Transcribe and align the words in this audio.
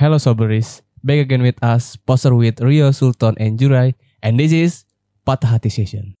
Hello 0.00 0.16
Soberis, 0.16 0.80
back 1.04 1.20
again 1.20 1.44
with 1.44 1.60
us, 1.60 2.00
poster 2.00 2.32
with 2.32 2.56
Rio, 2.64 2.88
Sultan, 2.88 3.36
and 3.36 3.60
Jurai, 3.60 3.92
and 4.24 4.40
this 4.40 4.48
is 4.48 4.88
Patah 5.28 5.60
Hati 5.60 5.68
Session. 5.68 6.16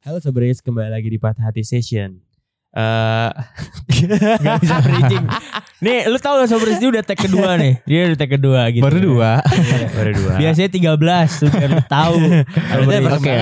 Halo 0.00 0.16
Sobris, 0.24 0.64
kembali 0.64 0.96
lagi 0.96 1.12
di 1.12 1.20
Patah 1.20 1.52
Hati 1.52 1.60
Session. 1.60 2.23
Eh, 2.74 3.30
Gak 4.42 4.56
bisa 4.58 4.76
bridging. 4.82 5.24
Nih, 5.78 6.10
lu 6.10 6.18
tau 6.18 6.42
gak 6.42 6.50
Sobris 6.50 6.82
ini 6.82 6.90
udah 6.90 7.02
tag 7.06 7.14
kedua 7.14 7.54
nih. 7.54 7.78
Dia 7.86 8.10
udah 8.10 8.18
tag 8.18 8.30
kedua 8.34 8.60
gitu. 8.74 8.82
Baru 8.82 8.98
dua. 8.98 9.38
Baru 9.96 10.10
dua. 10.10 10.34
Biasanya 10.42 10.70
13 10.74 11.38
tuh 11.38 11.48
biar 11.54 11.70
lu 11.70 11.82
tahu. 11.86 12.16
Harusnya 12.72 12.98
Oke. 13.14 13.34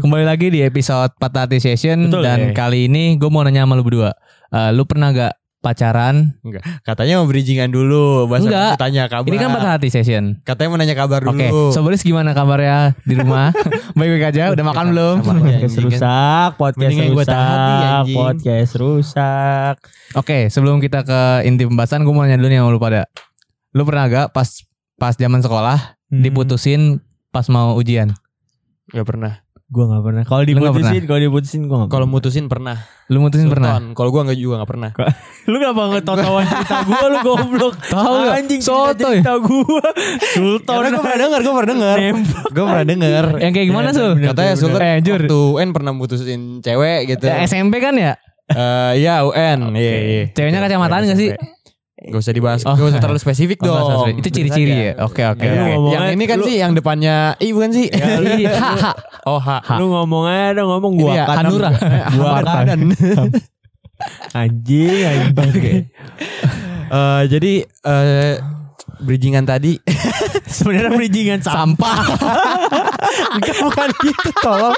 Kembali 0.00 0.24
lagi 0.24 0.46
di 0.48 0.60
episode 0.64 1.12
Patah 1.20 1.44
Hati 1.44 1.60
Session 1.60 2.08
Betul, 2.08 2.24
dan 2.24 2.38
ya. 2.50 2.56
kali 2.56 2.88
ini 2.88 3.20
gue 3.20 3.28
mau 3.28 3.44
nanya 3.44 3.68
sama 3.68 3.76
lu 3.76 3.84
berdua. 3.84 4.16
Eh, 4.48 4.70
lu 4.72 4.88
pernah 4.88 5.12
gak 5.12 5.34
pacaran? 5.58 6.38
Katanya 6.80 7.18
mau 7.18 7.26
bridgingan 7.26 7.68
dulu. 7.68 8.26
Bahasa 8.26 8.46
Enggak. 8.46 8.72
tanya 8.78 9.04
kabar. 9.06 9.26
Ini 9.26 9.36
kan 9.36 9.48
Patah 9.50 9.70
Hati 9.74 9.88
Session. 9.88 10.38
Katanya 10.42 10.68
mau 10.68 10.78
nanya 10.78 10.94
kabar 10.94 11.20
dulu. 11.20 11.34
Oke, 11.34 11.46
Soberis 11.70 12.00
gimana 12.00 12.30
kabarnya 12.30 12.94
di 13.02 13.14
rumah? 13.14 13.50
Baik-baik 13.98 14.30
aja, 14.30 14.54
udah 14.54 14.64
makan 14.64 14.84
belum? 14.92 15.16
Sama 15.20 15.40
aja, 15.40 15.58
Podcast 15.58 15.78
rusak, 15.80 16.50
podcast 16.56 16.92
hati, 16.94 17.08
rusak, 17.08 17.28
anjing. 17.34 18.16
podcast 18.16 18.72
rusak. 18.76 19.74
Oke, 20.14 20.38
sebelum 20.48 20.78
kita 20.78 21.02
ke 21.02 21.20
inti 21.44 21.64
pembahasan, 21.64 22.02
gue 22.02 22.12
mau 22.12 22.22
nanya 22.22 22.38
dulu 22.38 22.48
nih 22.48 22.58
sama 22.58 22.70
lu 22.70 22.78
pada. 22.78 23.02
Lu 23.72 23.82
pernah 23.82 24.04
gak 24.06 24.26
pas 24.30 24.48
pas 24.94 25.14
zaman 25.14 25.38
sekolah 25.38 25.98
Hmm. 26.08 26.24
diputusin 26.24 27.04
pas 27.28 27.44
mau 27.46 27.74
ujian? 27.74 28.14
Gak 28.88 29.04
pernah. 29.04 29.44
Gua 29.68 29.84
gak 29.84 30.00
pernah. 30.00 30.22
Kalau 30.24 30.42
diputusin, 30.42 31.04
kalau 31.04 31.20
diputusin 31.20 31.60
gua 31.68 31.84
gak 31.84 31.92
Kalau 31.92 32.06
mutusin 32.08 32.48
pernah. 32.48 32.88
Lu 33.06 33.20
mutusin 33.20 33.52
pernah? 33.52 33.76
Sultan. 33.76 33.92
Kalau 33.92 34.08
gua 34.08 34.22
nggak 34.24 34.38
juga 34.40 34.54
nggak 34.56 34.70
pernah. 34.72 34.90
Lu 35.52 35.56
gak 35.60 35.74
banget 35.76 36.02
tau-tauan 36.08 36.44
cerita 36.44 36.76
gua 36.88 37.04
lu 37.04 37.18
goblok. 37.20 37.74
Tahu 37.92 38.14
nggak? 38.16 38.36
Anjing 38.40 38.60
Sotoy. 38.64 39.20
cerita 39.20 39.36
gua. 39.36 39.84
Sultan. 40.32 40.72
Karena 40.72 40.88
gue 40.88 41.02
pernah 41.04 41.18
denger, 41.20 41.40
gue 41.40 41.52
pernah 41.52 41.68
denger. 41.68 41.96
Gue 42.48 42.64
pernah 42.64 42.86
denger. 42.86 43.24
Yang 43.38 43.52
kayak 43.52 43.66
gimana 43.68 43.88
Sul? 43.92 44.12
Katanya 44.16 44.52
Sultan 44.56 44.80
Eh, 44.80 44.96
Jur. 45.04 45.20
waktu 45.20 45.38
UN 45.52 45.68
pernah 45.76 45.92
mutusin 45.92 46.40
cewek 46.64 47.00
gitu. 47.06 47.24
Ya, 47.28 47.44
SMP 47.44 47.76
kan 47.78 47.92
ya? 47.92 48.16
Eh, 48.48 48.92
Iya 49.04 49.20
UN. 49.22 49.58
Iya 49.76 49.92
iya. 50.00 50.22
Ceweknya 50.32 50.64
kacamataan 50.64 51.04
gak 51.04 51.20
sih? 51.20 51.28
Gak 52.00 52.20
usah 52.20 52.30
dibahas, 52.30 52.62
Oh. 52.62 52.72
gak 52.72 52.88
usah 52.88 53.00
terlalu 53.00 53.18
spesifik 53.18 53.58
Oh, 53.60 53.66
dong. 53.66 53.82
spesifik. 53.82 54.14
Itu 54.16 54.28
ciri-ciri 54.30 54.74
ya? 54.78 54.92
Oke, 55.02 55.22
oke, 55.24 55.42
Iya. 55.42 55.74
Yang 55.74 56.04
ini 56.14 56.24
kan 56.24 56.36
lu- 56.38 56.46
sih 56.46 56.56
yang 56.56 56.72
depannya, 56.72 57.16
ih 57.36 57.50
bukan 57.50 57.70
sih? 57.70 57.86
Iya, 57.90 58.54
ha, 58.62 58.70
ha. 58.78 58.92
Oh 59.26 59.36
ha. 59.36 59.58
Lu 59.76 59.90
ngomong 59.90 60.24
aja 60.24 60.54
dong 60.54 60.70
ngomong 60.70 60.92
gua 60.94 61.12
ya, 61.12 61.24
Hanura. 61.26 61.74
Gua 62.14 62.38
Hadan. 62.38 62.94
anjing 64.32 65.02
anjing. 65.34 65.90
Eh, 66.88 67.22
jadi 67.26 67.52
eh 67.66 68.34
bridgingan 68.98 69.42
tadi 69.44 69.78
Sebenarnya 70.48 70.90
bridgingan 70.92 71.40
sampah. 71.40 71.98
Enggak 73.34 73.58
bukan 73.60 73.88
gitu 74.00 74.30
tolong. 74.38 74.74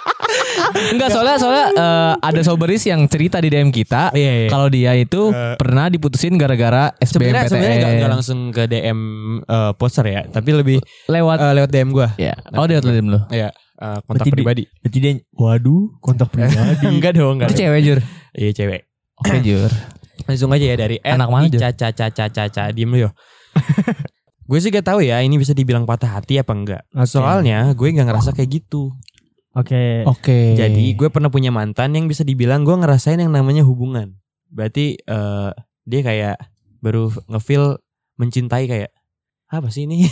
Enggak, 0.90 1.08
soalnya 1.10 1.36
soalnya 1.36 1.66
eh, 1.70 2.12
ada 2.20 2.40
Soberis 2.40 2.82
yang 2.82 3.04
cerita 3.04 3.36
di 3.36 3.48
DM 3.48 3.68
kita 3.68 4.10
Iya, 4.10 4.32
iya. 4.36 4.48
kalau 4.48 4.66
dia 4.66 4.92
itu 4.94 5.30
Eh. 5.30 5.54
pernah 5.56 5.86
diputusin 5.86 6.34
gara-gara 6.34 6.92
Sebenarnya 6.96 7.46
sebenarnya 7.46 7.76
SBMPTN 7.76 7.94
enggak 7.94 8.10
langsung 8.10 8.38
ke 8.48 8.62
DM 8.64 8.98
eh, 9.42 9.72
poster 9.74 10.04
ya, 10.04 10.22
tapi 10.24 10.50
lebih 10.52 10.78
lewat 11.06 11.38
eh, 11.38 11.52
lewat 11.54 11.70
DM 11.70 11.88
gua. 11.90 12.08
ya. 12.16 12.34
Oh, 12.52 12.64
lewat 12.64 12.82
DM 12.82 13.06
lu. 13.08 13.20
Iya, 13.28 13.48
eh, 13.50 13.98
kontak 14.00 14.06
Berarti 14.06 14.28
di- 14.28 14.36
pribadi. 14.36 14.62
Berarti 14.78 14.98
dia 14.98 15.12
waduh 15.32 15.82
kontak 15.98 16.28
pribadi. 16.32 16.84
enggak 16.84 17.12
dong, 17.14 17.34
enggak. 17.36 17.48
Itu 17.48 17.58
cewek 17.58 17.80
jur. 17.82 17.98
Iya, 18.32 18.50
cewek. 18.52 18.80
Oke, 19.16 19.36
jur. 19.40 19.70
Langsung 20.28 20.50
aja 20.50 20.64
ya 20.64 20.76
dari 20.76 20.96
Anak 21.00 21.28
mana, 21.28 21.46
Jur? 21.46 21.58
Caca 21.58 21.90
caca 21.90 22.24
caca 22.28 22.62
diem 22.70 22.86
lu 22.86 22.98
yo. 23.00 23.10
gue 24.46 24.58
sih 24.58 24.68
gak 24.68 24.82
tahu 24.84 25.00
ya 25.00 25.22
ini 25.22 25.36
bisa 25.36 25.50
dibilang 25.50 25.82
patah 25.82 26.10
hati 26.12 26.36
apa 26.36 26.50
enggak. 26.50 26.82
Soalnya 27.04 27.70
gue 27.70 27.88
nggak 27.88 28.02
ngerasa 28.04 28.30
kayak 28.30 28.50
gitu. 28.60 28.90
Oke. 29.52 30.06
Oke. 30.06 30.54
Jadi 30.54 30.94
gue 30.94 31.08
pernah 31.08 31.26
punya 31.26 31.50
mantan 31.50 31.90
yang 31.92 32.06
bisa 32.06 32.22
dibilang 32.22 32.62
gue 32.62 32.74
ngerasain 32.74 33.18
yang 33.18 33.30
namanya 33.30 33.62
hubungan. 33.62 34.14
Berarti 34.46 34.94
eh 34.96 35.50
dia 35.82 36.00
kayak 36.00 36.36
baru 36.78 37.10
ngefeel 37.26 37.82
mencintai 38.14 38.64
kayak 38.66 38.90
apa 39.46 39.66
sih 39.68 39.84
ini? 39.84 40.06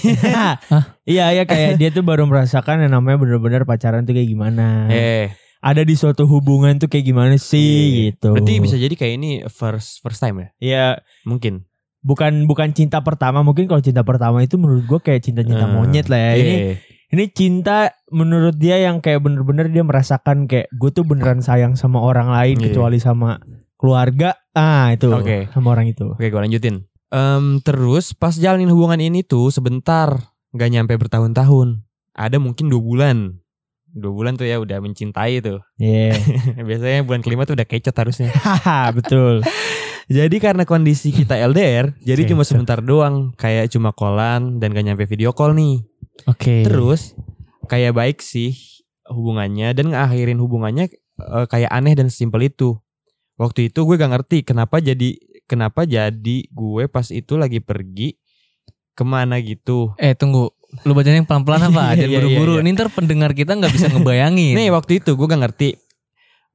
Iya 1.06 1.30
iya 1.30 1.44
kayak 1.44 1.78
dia 1.78 1.88
tuh 1.88 2.02
baru 2.02 2.26
merasakan 2.26 2.82
yang 2.82 2.92
namanya 2.92 3.16
bener-bener 3.16 3.62
pacaran 3.62 4.02
tuh 4.02 4.12
kayak 4.12 4.26
gimana. 4.26 4.90
eh, 4.90 5.30
Ada 5.58 5.82
di 5.82 5.94
suatu 5.94 6.26
hubungan 6.26 6.78
tuh 6.78 6.86
kayak 6.86 7.02
gimana 7.04 7.34
sih 7.34 7.58
Iya. 7.58 8.02
gitu. 8.14 8.30
berarti 8.30 8.52
bisa 8.58 8.74
jadi 8.74 8.94
kayak 8.94 9.14
ini 9.16 9.30
first 9.46 9.98
first 10.00 10.18
time 10.18 10.38
ya? 10.38 10.48
Iya 10.58 10.86
Mungkin. 11.22 11.66
bukan 11.98 12.46
bukan 12.46 12.70
cinta 12.70 13.02
pertama 13.02 13.42
mungkin 13.42 13.66
kalau 13.66 13.82
cinta 13.82 14.02
pertama 14.02 14.38
itu 14.38 14.54
menurut 14.54 14.86
gue 14.86 15.00
kayak 15.00 15.18
cinta-cinta 15.20 15.66
Eh, 15.66 15.70
monyet 15.70 16.06
lah 16.06 16.18
ya. 16.18 16.32
Ini 16.34 16.54
Iya. 16.54 16.74
ini 17.10 17.24
cinta 17.30 17.90
menurut 18.08 18.56
dia 18.56 18.80
yang 18.80 18.98
kayak 18.98 19.20
bener-bener 19.20 19.68
dia 19.68 19.84
merasakan 19.84 20.48
kayak 20.48 20.68
gue 20.72 20.90
tuh 20.90 21.04
beneran 21.04 21.40
sayang 21.40 21.76
sama 21.76 22.00
orang 22.00 22.28
lain 22.28 22.56
Iya. 22.58 22.64
kecuali 22.72 22.98
sama 22.98 23.38
keluarga. 23.76 24.34
Ah 24.52 24.90
itu 24.90 25.12
Oke. 25.12 25.46
sama 25.52 25.72
orang 25.72 25.86
itu. 25.88 26.08
Oke, 26.12 26.28
gue 26.28 26.40
lanjutin. 26.40 26.88
Em, 27.08 27.60
terus 27.62 28.12
pas 28.12 28.34
jalanin 28.34 28.68
hubungan 28.68 29.00
ini 29.00 29.24
tuh 29.24 29.48
sebentar, 29.48 30.32
nggak 30.52 30.70
nyampe 30.70 30.92
bertahun-tahun. 30.98 31.84
Ada 32.12 32.36
mungkin 32.36 32.68
dua 32.68 32.82
bulan. 32.82 33.16
Dua 33.88 34.12
bulan 34.12 34.36
tuh 34.36 34.44
ya 34.44 34.60
udah 34.60 34.82
mencintai 34.82 35.40
tuh. 35.40 35.64
Iya. 35.78 36.12
Biasanya 36.68 37.06
bulan 37.06 37.24
kelima 37.24 37.48
tuh 37.48 37.56
udah 37.56 37.64
kecot 37.64 37.96
harusnya. 37.96 38.28
Haha 38.44 38.92
betul. 38.92 39.40
jadi 40.08 40.36
karena 40.36 40.64
kondisi 40.64 41.12
kita 41.12 41.36
LDR, 41.36 41.92
jadi 42.00 42.24
cuma 42.28 42.44
sebentar 42.44 42.80
doang. 42.80 43.32
Kayak 43.36 43.72
cuma 43.72 43.92
callan 43.92 44.56
dan 44.56 44.72
gak 44.72 44.84
nyampe 44.84 45.04
video 45.04 45.32
call 45.32 45.52
nih. 45.52 45.84
Oke. 46.26 46.64
Terus 46.66 47.12
kayak 47.68 47.92
baik 47.94 48.18
sih 48.18 48.56
hubungannya 49.06 49.72
dan 49.72 49.92
ngakhirin 49.92 50.40
hubungannya 50.40 50.88
eh, 51.18 51.46
kayak 51.46 51.70
aneh 51.70 51.94
dan 51.94 52.08
simpel 52.08 52.42
itu. 52.42 52.76
Waktu 53.38 53.70
itu 53.70 53.86
gue 53.86 53.94
gak 53.94 54.10
ngerti 54.10 54.42
kenapa 54.42 54.82
jadi 54.82 55.14
kenapa 55.46 55.86
jadi 55.86 56.36
gue 56.50 56.84
pas 56.90 57.06
itu 57.08 57.38
lagi 57.38 57.62
pergi 57.62 58.18
ke 58.92 59.04
mana 59.06 59.38
gitu. 59.38 59.94
Eh, 59.94 60.18
tunggu. 60.18 60.50
Lu 60.84 60.92
bacanya 60.92 61.22
yang 61.22 61.28
pelan-pelan 61.28 61.70
apa? 61.70 61.82
Iya, 61.96 62.04
Jangan 62.04 62.10
iya, 62.10 62.18
buru-buru. 62.18 62.52
iya. 62.58 62.62
Ini 62.66 62.70
ntar 62.74 62.88
pendengar 62.90 63.30
kita 63.32 63.54
nggak 63.54 63.72
bisa 63.72 63.86
ngebayangin. 63.88 64.58
Nih 64.58 64.68
waktu 64.74 64.98
itu 64.98 65.14
gue 65.14 65.26
gak 65.26 65.42
ngerti. 65.46 65.68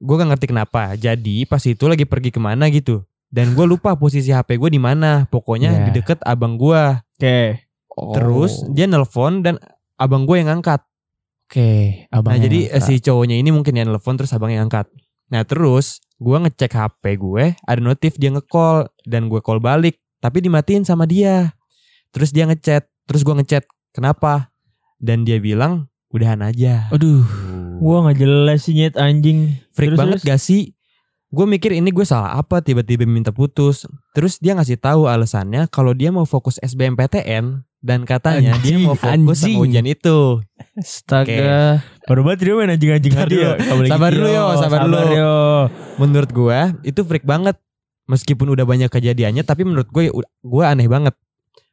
Gue 0.04 0.16
gak 0.20 0.30
ngerti 0.36 0.46
kenapa. 0.52 0.94
Jadi 1.00 1.48
pas 1.48 1.64
itu 1.64 1.88
lagi 1.88 2.04
pergi 2.04 2.30
ke 2.30 2.38
mana 2.38 2.68
gitu. 2.68 3.02
Dan 3.34 3.56
gue 3.58 3.66
lupa 3.66 3.96
posisi 3.96 4.30
HP 4.30 4.60
gue 4.60 4.70
di 4.70 4.82
mana. 4.84 5.26
Pokoknya 5.26 5.72
Iya. 5.72 5.84
di 5.88 6.04
deket 6.04 6.20
abang 6.28 6.60
gue. 6.60 6.84
Oke. 7.18 7.64
Oh. 7.96 8.12
Terus 8.12 8.60
dia 8.76 8.86
nelpon 8.86 9.40
dan 9.40 9.56
abang 9.96 10.28
gue 10.28 10.38
yang 10.38 10.52
angkat. 10.60 10.84
Oke, 11.54 12.10
abang. 12.10 12.34
Nah 12.34 12.42
jadi 12.42 12.66
eh, 12.66 12.82
si 12.82 12.98
cowoknya 12.98 13.38
ini 13.38 13.54
mungkin 13.54 13.78
yang 13.78 13.94
nelpon 13.94 14.18
terus 14.18 14.34
abang 14.34 14.50
yang 14.50 14.66
angkat. 14.66 14.90
Nah 15.30 15.46
terus 15.46 16.02
gue 16.18 16.34
ngecek 16.34 16.74
HP 16.74 17.22
gue 17.22 17.54
ada 17.54 17.78
notif 17.78 18.18
dia 18.18 18.34
nge-call 18.34 18.90
dan 19.06 19.30
gue 19.30 19.38
call 19.38 19.62
balik 19.62 20.02
tapi 20.18 20.42
dimatiin 20.42 20.82
sama 20.82 21.06
dia. 21.06 21.54
Terus 22.10 22.34
dia 22.34 22.50
ngechat, 22.50 22.90
terus 23.06 23.22
gue 23.22 23.38
ngechat 23.38 23.70
kenapa? 23.94 24.50
Dan 24.98 25.30
dia 25.30 25.38
bilang 25.38 25.94
udahan 26.10 26.42
aja. 26.42 26.90
Aduh. 26.90 27.22
Gua 27.78 28.02
nggak 28.08 28.18
jelas 28.18 28.66
sih 28.66 28.74
nyet 28.74 28.98
anjing. 28.98 29.60
Freak 29.78 29.94
Terus, 29.94 30.00
banget 30.00 30.20
terus? 30.24 30.30
gak 30.30 30.42
sih? 30.42 30.62
Gue 31.34 31.50
mikir 31.50 31.74
ini 31.74 31.90
gue 31.90 32.06
salah 32.06 32.38
apa 32.38 32.62
tiba-tiba 32.62 33.10
minta 33.10 33.34
putus. 33.34 33.90
Terus 34.14 34.38
dia 34.38 34.54
ngasih 34.54 34.78
tahu 34.78 35.10
alasannya 35.10 35.66
kalau 35.74 35.98
dia 35.98 36.14
mau 36.14 36.30
fokus 36.30 36.62
SBMPTN 36.62 37.66
dan 37.82 38.06
katanya 38.06 38.54
dia 38.62 38.78
Anjing, 38.78 38.86
mau 38.86 38.94
fokus 38.94 39.42
anjing. 39.42 39.58
sama 39.58 39.66
ujian 39.66 39.86
itu. 39.90 40.18
Astaga. 40.78 41.82
Baru 42.06 42.22
banget 42.22 42.46
dia 42.46 42.54
main 42.54 42.70
anjing-anjing 42.78 43.14
tadi 43.18 43.36
ya. 43.42 43.58
Sabar 43.90 44.14
dulu, 44.14 44.30
yo, 44.30 44.46
sabar 44.62 44.80
dulu. 44.86 45.00
yo. 45.10 45.38
menurut 45.98 46.30
gue 46.30 46.60
itu 46.86 47.02
freak 47.02 47.26
banget 47.26 47.58
meskipun 48.06 48.54
udah 48.54 48.70
banyak 48.70 48.94
kejadiannya 48.94 49.42
tapi 49.42 49.66
menurut 49.66 49.90
gue 49.90 50.14
gue 50.22 50.64
aneh 50.64 50.86
banget 50.86 51.16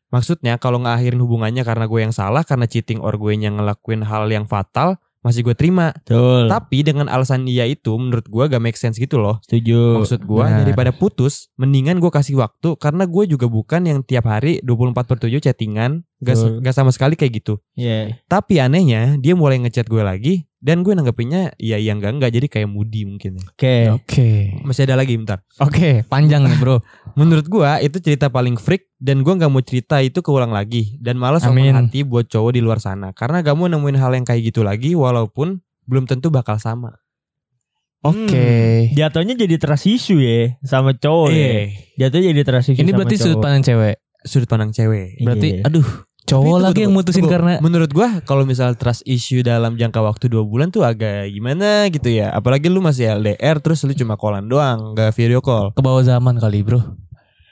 maksudnya 0.09 0.57
kalau 0.57 0.83
ngakhirin 0.83 1.19
hubungannya 1.21 1.63
karena 1.67 1.85
gue 1.85 2.01
yang 2.01 2.15
salah 2.15 2.47
karena 2.47 2.65
cheating 2.65 3.03
or 3.03 3.15
gue 3.19 3.35
yang 3.35 3.59
ngelakuin 3.59 4.07
hal 4.07 4.31
yang 4.31 4.47
fatal 4.47 4.99
masih 5.21 5.45
gue 5.45 5.53
terima 5.53 5.93
Betul. 6.01 6.49
tapi 6.49 6.81
dengan 6.81 7.05
alasan 7.07 7.45
dia 7.45 7.65
itu 7.65 7.93
menurut 7.93 8.25
gue 8.25 8.45
gak 8.47 8.59
make 8.59 8.75
sense 8.75 8.97
gitu 8.97 9.21
loh 9.21 9.37
Setuju. 9.45 10.01
maksud 10.01 10.25
gue 10.25 10.41
benar. 10.41 10.65
daripada 10.65 10.91
putus 10.91 11.53
mendingan 11.55 12.01
gue 12.01 12.09
kasih 12.09 12.41
waktu 12.41 12.77
karena 12.77 13.05
gue 13.05 13.29
juga 13.29 13.45
bukan 13.45 13.85
yang 13.85 14.01
tiap 14.01 14.25
hari 14.25 14.65
24 14.65 14.97
per 14.97 15.17
7 15.21 15.37
chattingan 15.39 16.09
gak, 16.19 16.37
Betul. 16.37 16.65
gak 16.65 16.75
sama 16.75 16.91
sekali 16.91 17.21
kayak 17.21 17.45
gitu 17.45 17.61
Iya. 17.77 18.17
tapi 18.27 18.59
anehnya 18.59 19.17
dia 19.17 19.37
mulai 19.37 19.61
ngechat 19.61 19.87
gue 19.87 20.01
lagi 20.01 20.35
dan 20.61 20.85
gue 20.85 20.93
nanggepinnya 20.93 21.57
ya 21.57 21.81
iya 21.81 21.97
enggak 21.97 22.21
enggak 22.21 22.37
jadi 22.37 22.47
kayak 22.47 22.69
moody 22.69 23.09
mungkin 23.09 23.41
ya. 23.41 23.45
Oke. 23.49 23.77
Oke. 23.97 24.29
masih 24.61 24.85
ada 24.85 24.93
lagi 24.93 25.17
bentar 25.17 25.41
Oke, 25.57 26.05
panjang 26.05 26.45
nih, 26.45 26.61
Bro. 26.61 26.85
Menurut 27.21 27.45
gua 27.47 27.77
itu 27.79 28.01
cerita 28.01 28.27
paling 28.27 28.57
freak 28.57 28.89
dan 28.97 29.21
gua 29.21 29.37
nggak 29.37 29.53
mau 29.53 29.61
cerita 29.61 30.01
itu 30.01 30.19
keulang 30.19 30.51
lagi 30.51 30.97
dan 30.97 31.15
malah 31.15 31.37
Amin. 31.39 31.69
sopan 31.69 31.77
hati 31.79 32.01
buat 32.03 32.25
cowok 32.25 32.51
di 32.51 32.61
luar 32.61 32.81
sana 32.81 33.13
karena 33.13 33.41
gak 33.41 33.53
mau 33.53 33.69
nemuin 33.69 33.95
hal 33.95 34.11
yang 34.11 34.25
kayak 34.25 34.41
gitu 34.47 34.61
lagi 34.61 34.95
walaupun 34.95 35.61
belum 35.85 36.09
tentu 36.09 36.29
bakal 36.29 36.57
sama. 36.57 36.97
Oke. 38.01 38.33
Hmm, 38.89 38.97
jatuhnya 38.97 39.37
jadi 39.37 39.57
trust 39.57 39.85
issue 39.85 40.17
ya 40.17 40.57
sama 40.63 40.97
cowok 40.97 41.29
ya. 41.29 41.37
Eh, 41.37 41.67
Jatuhnya 41.95 42.33
jadi 42.33 42.43
trust 42.43 42.73
issue 42.73 42.81
Ini 42.81 42.91
sama 42.91 42.99
berarti 42.99 43.15
cowok. 43.15 43.25
sudut 43.27 43.39
pandang 43.39 43.63
cewek. 43.63 43.95
sudut 44.23 44.49
pandang 44.49 44.71
cewek. 44.71 45.09
Berarti 45.19 45.49
Iya. 45.51 45.63
aduh, 45.63 45.89
cowok 46.23 46.57
lagi 46.59 46.69
tunggu, 46.71 46.81
yang 46.81 46.93
mutusin 46.95 47.21
tunggu. 47.21 47.35
karena 47.35 47.53
menurut 47.61 47.91
gua 47.91 48.09
kalau 48.23 48.45
misal 48.45 48.73
trust 48.75 49.05
issue 49.05 49.41
dalam 49.43 49.77
jangka 49.77 50.01
waktu 50.01 50.29
dua 50.29 50.41
bulan 50.43 50.69
tuh 50.69 50.81
agak 50.83 51.29
gimana 51.29 51.85
gitu 51.89 52.09
ya. 52.09 52.33
Apalagi 52.33 52.69
lu 52.69 52.81
masih 52.81 53.13
LDR 53.13 53.61
terus 53.61 53.85
lu 53.85 53.93
cuma 53.93 54.17
callan 54.17 54.47
doang, 54.47 54.95
nggak 54.95 55.13
video 55.13 55.41
call. 55.41 55.69
ke 55.71 55.83
bawah 55.83 56.01
zaman 56.01 56.37
kali, 56.37 56.63
Bro. 56.63 56.81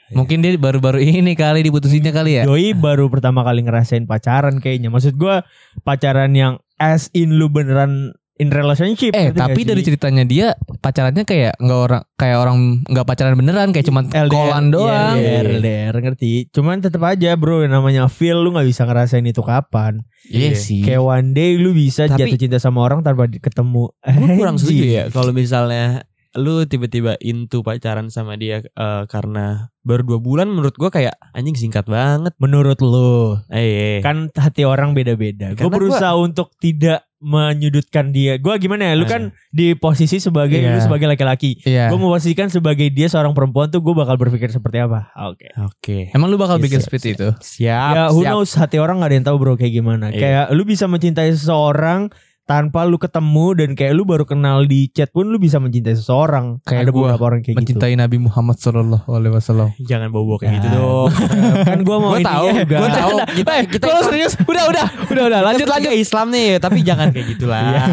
Iya. 0.09 0.15
Mungkin 0.17 0.41
dia 0.41 0.57
baru-baru 0.57 0.99
ini 0.99 1.37
kali 1.37 1.61
diputusinnya 1.61 2.09
kali 2.09 2.41
ya. 2.41 2.43
Doi 2.43 2.73
baru 2.73 3.07
pertama 3.07 3.45
kali 3.45 3.61
ngerasain 3.61 4.09
pacaran 4.09 4.57
kayaknya. 4.57 4.89
Maksud 4.89 5.15
gua 5.15 5.45
pacaran 5.81 6.33
yang 6.33 6.57
as 6.75 7.13
in 7.13 7.37
lu 7.37 7.45
beneran 7.47 8.11
in 8.39 8.49
relationship. 8.49 9.11
Eh, 9.11 9.35
tapi 9.35 9.67
dari 9.67 9.83
ceritanya 9.83 10.23
dia 10.23 10.55
pacarannya 10.79 11.27
kayak 11.27 11.59
nggak 11.59 11.79
orang 11.91 12.01
kayak 12.15 12.37
orang 12.39 12.57
nggak 12.87 13.03
pacaran 13.05 13.35
beneran, 13.35 13.69
kayak 13.75 13.83
cuma 13.85 14.01
kolan 14.07 14.71
doang. 14.71 15.19
Iya, 15.19 15.43
LDR, 15.43 15.47
LDR, 15.59 15.95
ngerti. 15.99 16.47
Cuman 16.49 16.79
tetap 16.79 17.03
aja 17.03 17.35
bro, 17.35 17.67
namanya 17.67 18.07
feel 18.07 18.39
lu 18.39 18.55
nggak 18.55 18.63
bisa 18.65 18.87
ngerasain 18.87 19.27
itu 19.27 19.43
kapan. 19.43 20.07
Iya 20.25 20.55
Iya. 20.55 20.57
sih. 20.57 20.81
Kayak 20.87 21.03
one 21.03 21.29
day 21.35 21.59
lu 21.59 21.75
bisa 21.75 22.07
Tapi- 22.07 22.15
jatuh 22.31 22.39
cinta 22.39 22.57
sama 22.57 22.79
orang 22.81 23.03
tanpa 23.03 23.27
ketemu. 23.27 23.91
Gue 24.07 24.29
kurang 24.39 24.55
setuju 24.55 24.83
ya 24.87 25.03
kalau 25.11 25.35
misalnya 25.35 26.07
lu 26.39 26.63
tiba-tiba 26.63 27.19
into 27.19 27.59
pacaran 27.59 28.07
sama 28.07 28.33
dia 28.33 28.63
eh, 28.63 29.03
karena 29.05 29.67
baru 29.79 30.01
dua 30.05 30.19
bulan 30.19 30.47
menurut 30.47 30.73
gua 30.73 30.87
kayak 30.87 31.19
anjing 31.31 31.53
singkat 31.53 31.83
banget. 31.83 32.31
Menurut 32.37 32.79
lu, 32.79 33.35
Eh, 33.47 33.99
kan 33.99 34.31
hati 34.31 34.63
orang 34.63 34.93
beda-beda. 34.93 35.51
Gue 35.51 35.59
Karena 35.59 35.75
berusaha 35.75 36.13
untuk 36.15 36.55
tidak 36.57 37.03
menyudutkan 37.19 38.11
dia. 38.11 38.37
Gue 38.37 38.55
gimana 38.57 38.91
ya? 38.91 38.93
Lu 38.95 39.03
Eh. 39.03 39.09
kan 39.09 39.21
di 39.49 39.75
posisi 39.75 40.17
sebagai 40.17 40.55
Iya. 40.55 40.71
lu 40.71 40.79
sebagai 40.79 41.03
laki-laki. 41.05 41.59
Iya. 41.63 41.89
Gue 41.89 41.97
memposisikan 41.97 42.47
sebagai 42.47 42.87
dia 42.89 43.07
seorang 43.07 43.33
perempuan 43.33 43.67
tuh 43.67 43.79
gue 43.79 43.91
bakal 43.91 44.15
berpikir 44.15 44.47
seperti 44.47 44.79
apa. 44.79 45.11
Oke. 45.25 45.51
Oke. 45.59 45.97
Emang 46.11 46.29
lu 46.29 46.39
bakal 46.39 46.57
Yes, 46.57 46.63
bikin 46.63 46.79
siap, 46.79 46.87
seperti 46.87 47.07
itu? 47.13 47.27
Siap. 47.35 47.91
ya 47.91 48.03
who 48.07 48.23
siap. 48.23 48.31
knows 48.31 48.51
hati 48.53 48.77
orang 48.77 48.99
gak 48.99 49.09
ada 49.09 49.15
yang 49.15 49.27
tahu 49.27 49.37
bro 49.37 49.53
kayak 49.55 49.73
gimana. 49.73 50.05
Iya. 50.09 50.19
Kayak 50.19 50.45
lu 50.55 50.63
bisa 50.63 50.85
mencintai 50.87 51.31
seseorang 51.33 52.07
tanpa 52.49 52.81
lu 52.81 52.97
ketemu 52.97 53.53
dan 53.53 53.69
kayak 53.77 53.93
lu 53.93 54.01
baru 54.03 54.25
kenal 54.25 54.65
di 54.65 54.89
chat 54.89 55.13
pun 55.13 55.29
lu 55.29 55.37
bisa 55.37 55.61
mencintai 55.61 55.93
seseorang. 55.93 56.57
Kayak 56.65 56.81
ada 56.81 56.91
gua 56.91 57.01
beberapa 57.13 57.23
orang 57.29 57.45
kayak 57.45 57.55
Mencintai 57.55 57.93
Nabi 57.93 58.17
Muhammad 58.17 58.57
Sallallahu 58.57 59.05
Alaihi 59.05 59.33
Wasallam. 59.37 59.69
Jangan 59.77 60.09
bawa 60.09 60.35
kayak 60.35 60.49
Ya. 60.49 60.57
gitu 60.57 60.67
dong. 60.71 61.07
gitu. 61.07 61.29
kan 61.69 61.79
gue 61.79 61.97
mau 61.99 62.09
Gua 62.09 62.17
ini 62.17 62.25
tahu, 62.25 62.45
juga. 62.57 62.75
gua 62.75 62.89
tahu. 62.89 63.09
Kita 63.37 63.51
Eh, 63.53 63.65
kita 63.69 63.85
kalau 63.85 64.01
serius, 64.01 64.33
udah 64.41 64.63
udah, 64.65 64.85
udah 65.07 65.23
udah, 65.29 65.39
lanjut 65.45 65.67
lanjut. 65.69 65.93
Islam 65.93 66.27
nih, 66.29 66.57
tapi 66.57 66.81
jangan 66.81 67.13
kayak 67.13 67.27
gitulah. 67.29 67.61
Iya. 67.61 67.83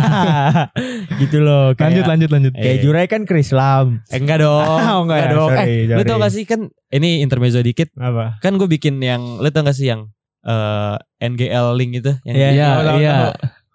gitu 1.21 1.37
loh. 1.39 1.65
Kayak, 1.73 1.85
Lanjut 1.93 2.05
lanjut 2.09 2.31
lanjut. 2.31 2.53
Kayak 2.55 2.73
Eh. 2.73 2.81
Jurai 2.81 3.05
kan 3.07 3.21
ke 3.23 3.37
Islam. 3.37 4.01
Eh, 4.09 4.17
enggak 4.17 4.41
dong. 4.41 4.65
Oh, 4.97 5.05
enggak 5.05 5.19
ya, 5.19 5.29
dong. 5.31 5.51
sorry, 5.53 5.77
eh, 5.85 5.93
lu 5.93 6.03
tau 6.03 6.17
gak 6.17 6.33
sih 6.33 6.45
kan 6.45 6.61
ini 6.89 7.21
intermezzo 7.21 7.61
dikit. 7.61 7.93
Apa? 7.95 8.41
Kan 8.41 8.57
gue 8.57 8.65
bikin 8.67 8.97
yang 8.99 9.21
lu 9.37 9.49
tau 9.51 9.61
gak 9.61 9.77
sih 9.77 9.87
yang 9.87 10.09
eh, 10.41 10.95
NGL 11.19 11.75
link 11.75 11.93
itu 11.99 12.13
yang 12.23 12.37
Iya, 12.39 12.49
Iya, 12.97 13.15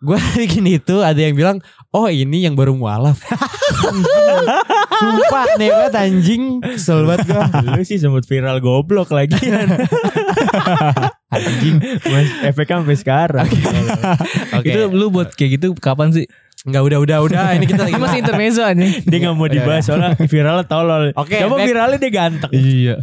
iya. 0.01 0.05
Gue 0.05 0.17
bikin 0.41 0.65
itu 0.65 0.95
ada 1.05 1.21
yang 1.21 1.37
bilang 1.37 1.57
Oh 1.93 2.09
ini 2.09 2.41
yang 2.41 2.57
baru 2.57 2.73
mualaf 2.73 3.21
Sumpah 5.01 5.43
aneh 5.53 5.69
banget 5.69 5.93
anjing 5.93 6.57
Kesel 6.57 7.05
banget 7.05 7.29
gue 7.29 7.43
Lu 7.77 7.83
sih 7.85 8.01
sempat 8.01 8.25
viral 8.25 8.57
goblok 8.57 9.13
lagi. 9.13 9.37
Anjing 11.31 11.77
efeknya 12.41 12.81
sampai 12.81 12.97
sekarang. 12.97 13.47
Oke 14.57 14.67
Itu 14.73 14.89
lu 14.89 15.13
buat 15.13 15.35
kayak 15.37 15.61
gitu 15.61 15.77
kapan 15.77 16.09
sih? 16.11 16.25
Enggak 16.61 16.81
udah 16.93 16.97
udah 17.01 17.17
udah 17.25 17.45
Ini 17.57 17.65
kita 17.65 17.85
lagi 17.85 17.93
Ini 17.93 18.01
masih 18.01 18.19
intermezzo 18.21 18.61
aja. 18.65 18.77
Dia 18.81 19.17
gak 19.21 19.33
mau 19.37 19.49
dibahas 19.49 19.83
soalnya 19.85 20.17
viralnya 20.17 20.65
tolol. 20.65 21.13
Oke, 21.13 21.37
Coba 21.45 21.55
back. 21.61 21.67
viralnya 21.69 21.97
dia 22.01 22.11
ganteng. 22.13 22.51
Iya. 22.53 22.95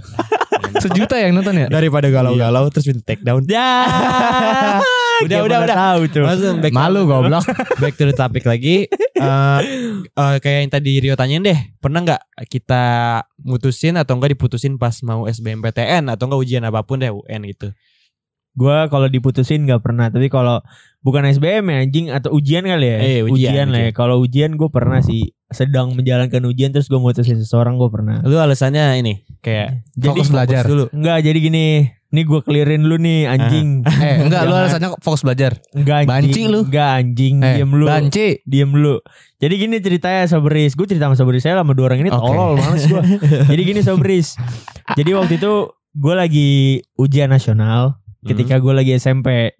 Sejuta 0.78 1.14
yang 1.18 1.34
nonton 1.38 1.54
ya? 1.54 1.66
Daripada 1.70 2.06
galau-galau 2.10 2.70
Terus 2.70 2.90
minta 2.90 3.02
take 3.06 3.22
down 3.22 3.42
Ya. 3.46 4.82
Udah, 5.24 5.38
udah, 5.44 5.58
udah. 5.66 5.76
tahu 5.76 6.00
tuh. 6.12 6.24
Langsung 6.26 6.56
back 6.62 6.74
Malu 6.74 7.00
goblok. 7.08 7.44
Back 7.82 7.94
to 7.98 8.04
the 8.06 8.14
topic 8.14 8.44
lagi 8.46 8.86
Eh, 9.18 9.60
eh, 10.14 10.36
Kayak 10.38 10.58
yang 10.62 10.70
tadi 10.70 10.92
Rio 11.02 11.14
tanyain 11.18 11.42
deh 11.42 11.58
Pernah 11.82 12.06
nggak 12.06 12.22
kita 12.46 12.82
mutusin 13.42 13.98
Atau 13.98 14.14
enggak 14.18 14.34
diputusin 14.34 14.78
pas 14.78 14.94
mau 15.02 15.26
SBMPTN 15.26 16.06
Atau 16.10 16.30
enggak 16.30 16.42
ujian 16.42 16.62
apa 16.66 16.86
pun 16.86 17.02
deh 17.02 17.10
UN 17.10 17.46
gitu 17.50 17.74
Gua 18.58 18.90
kalau 18.90 19.06
diputusin 19.06 19.70
gak 19.70 19.86
pernah. 19.86 20.10
Tapi 20.10 20.26
kalau 20.26 20.58
bukan 20.98 21.22
SBM 21.30 21.62
ya 21.70 21.76
anjing 21.78 22.06
atau 22.10 22.34
ujian 22.34 22.66
kali 22.66 22.90
ya. 22.90 22.98
Eh, 22.98 23.20
ujian, 23.22 23.70
lah 23.70 23.86
ya. 23.86 23.94
ujian. 23.94 23.94
Kalau 23.94 24.18
ujian 24.18 24.50
gue 24.58 24.66
pernah 24.66 24.98
sih 24.98 25.30
sedang 25.48 25.94
menjalankan 25.94 26.42
ujian 26.42 26.74
terus 26.74 26.90
gue 26.90 26.98
mutusin 26.98 27.38
seseorang 27.38 27.78
gue 27.78 27.86
pernah. 27.86 28.18
Lu 28.26 28.34
alasannya 28.36 28.98
ini 28.98 29.22
Kayak 29.38 29.86
Jadi 29.94 30.10
Fokus 30.10 30.28
belajar. 30.34 30.66
dulu 30.66 30.90
Enggak 30.90 31.22
jadi 31.22 31.38
gini. 31.38 31.66
Nih 32.08 32.24
gue 32.24 32.40
clearin 32.40 32.88
lu 32.88 32.96
nih 32.96 33.28
anjing. 33.28 33.84
Eh, 34.04 34.24
enggak, 34.24 34.48
lu 34.48 34.54
alasannya 34.56 34.96
fokus 35.04 35.20
belajar. 35.20 35.60
Enggak 35.76 36.08
anjing. 36.08 36.12
Banci 36.32 36.42
lu. 36.48 36.60
Enggak 36.64 36.90
anjing. 36.96 37.36
Eh, 37.44 37.54
Diem 37.60 37.72
lu. 37.76 37.84
Banci. 37.84 38.28
Diem 38.48 38.72
lu. 38.72 38.96
Jadi 39.36 39.54
gini 39.60 39.76
ceritanya 39.82 40.24
Sobris. 40.24 40.72
Gue 40.72 40.86
cerita 40.88 41.04
sama 41.10 41.16
Sobris 41.20 41.44
saya 41.44 41.60
sama 41.60 41.76
dua 41.76 41.92
orang 41.92 42.08
ini 42.08 42.10
Oke. 42.10 42.20
tolol 42.24 42.56
males 42.56 42.84
gue. 42.88 43.02
Jadi 43.52 43.62
gini 43.62 43.80
Sobris. 43.84 44.40
Jadi 44.96 45.10
waktu 45.12 45.36
itu 45.36 45.52
gue 45.98 46.14
lagi 46.14 46.50
ujian 46.96 47.28
nasional 47.28 48.00
ketika 48.24 48.56
gue 48.56 48.72
lagi 48.72 48.96
SMP. 48.96 49.52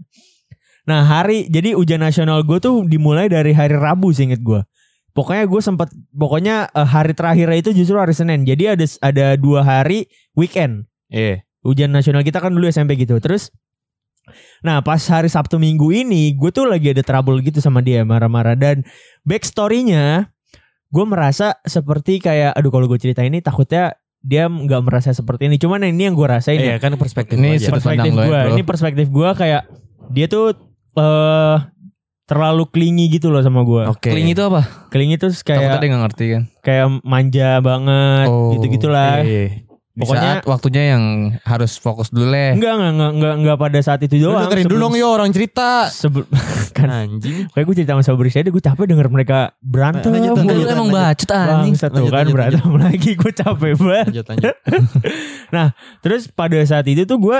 Nah 0.88 1.04
hari 1.04 1.52
jadi 1.52 1.76
ujian 1.76 2.00
nasional 2.00 2.40
gue 2.48 2.58
tuh 2.64 2.80
dimulai 2.88 3.28
dari 3.28 3.52
hari 3.52 3.76
Rabu 3.76 4.08
sih 4.08 4.24
inget 4.24 4.40
gue. 4.40 4.64
Pokoknya 5.12 5.44
gue 5.44 5.60
sempat 5.60 5.92
pokoknya 6.16 6.72
eh, 6.72 6.88
hari 6.88 7.12
terakhir 7.12 7.52
itu 7.60 7.70
justru 7.76 8.00
hari 8.00 8.16
Senin. 8.16 8.48
Jadi 8.48 8.64
ada 8.72 8.86
ada 9.04 9.26
dua 9.36 9.60
hari 9.66 10.08
weekend 10.32 10.88
Iya 11.08 11.47
ujian 11.60 11.88
nasional 11.88 12.20
kita 12.20 12.38
kan 12.38 12.50
dulu 12.50 12.66
SMP 12.66 12.94
gitu. 12.94 13.18
Terus 13.18 13.50
Nah 14.60 14.82
pas 14.82 15.00
hari 15.00 15.26
Sabtu 15.26 15.56
Minggu 15.56 15.88
ini 15.88 16.34
gue 16.34 16.50
tuh 16.50 16.66
lagi 16.66 16.90
ada 16.90 17.00
trouble 17.00 17.40
gitu 17.40 17.58
sama 17.58 17.80
dia 17.80 18.02
marah-marah 18.02 18.52
dan 18.52 18.84
backstorynya 19.22 20.28
gue 20.86 21.04
merasa 21.04 21.56
seperti 21.62 22.18
kayak 22.18 22.52
aduh 22.52 22.68
kalau 22.68 22.84
gue 22.86 22.98
cerita 22.98 23.20
ini 23.20 23.38
takutnya 23.38 23.92
dia 24.18 24.44
nggak 24.44 24.82
merasa 24.82 25.12
seperti 25.12 25.46
ini 25.46 25.56
cuman 25.56 25.86
ini 25.86 26.02
yang 26.02 26.14
gue 26.14 26.26
rasain 26.26 26.56
ya 26.56 26.74
Iya 26.74 26.76
kan 26.76 26.92
perspektif 26.94 27.36
Ini 27.36 27.54
aja. 27.54 27.60
sudut 27.62 27.76
perspektif 27.78 28.10
ya, 28.10 28.20
gue 28.20 28.40
ini 28.50 28.62
perspektif 28.62 29.06
gue 29.06 29.28
kayak 29.32 29.62
dia 30.10 30.26
tuh 30.26 30.46
eh 30.92 31.56
terlalu 32.24 32.64
clingy 32.66 33.08
gitu 33.08 33.28
loh 33.28 33.40
sama 33.40 33.62
gue 33.62 33.84
Oke 33.86 34.10
Kling 34.10 34.28
itu 34.28 34.42
apa? 34.42 34.60
clingy 34.88 35.16
tuh 35.16 35.30
Takutnya 35.30 35.56
kayak 35.64 35.78
dia 35.78 35.88
gak 35.88 36.02
ngerti 36.02 36.24
kan. 36.28 36.42
kayak 36.60 36.86
manja 37.00 37.50
banget 37.58 38.26
Oh, 38.26 38.52
gitu 38.52 38.66
gitulah 38.70 39.22
Iya. 39.22 39.64
Di 39.98 40.06
Pokoknya- 40.06 40.38
saat 40.38 40.46
waktunya 40.46 40.94
yang 40.94 41.02
harus 41.42 41.74
fokus 41.74 42.06
dulu 42.08 42.30
leh. 42.30 42.54
enggak 42.54 42.70
enggak 42.70 42.90
enggak 42.94 43.10
enggak 43.10 43.34
enggak 43.34 43.56
pada 43.58 43.78
saat 43.82 43.98
itu 43.98 44.14
Lu 44.16 44.30
doang 44.30 44.46
dengerin 44.46 44.64
dulu 44.64 44.78
dong 44.78 44.94
yo 44.94 45.08
orang 45.10 45.30
cerita 45.30 45.90
sebelum 45.90 46.30
kan 46.78 46.86
Anjing 46.86 47.50
Kayak 47.50 47.64
gue 47.66 47.74
cerita 47.74 47.92
sama 47.92 48.04
Sobri 48.06 48.30
saya 48.30 48.46
gue 48.46 48.62
capek 48.62 48.86
denger 48.86 49.10
mereka 49.10 49.58
berantem. 49.58 50.06
Lanjut, 50.08 50.38
Lu 50.38 50.46
lanjut, 50.46 50.68
emang 50.70 50.86
lanjut. 50.86 51.26
bacot 51.26 51.30
anjing. 51.34 51.74
Lanjut, 51.74 51.82
kan 51.82 51.90
lanjut, 52.14 52.30
berantem 52.30 52.70
lagi 52.86 53.10
gue 53.12 53.32
capek 53.34 53.72
banget. 53.74 54.06
Lanjut 54.06 54.26
lanjut 54.30 54.54
Terus 56.04 56.22
pada 56.30 56.58
saat 56.62 56.86
itu 56.86 57.02
tuh 57.02 57.18
gue 57.18 57.38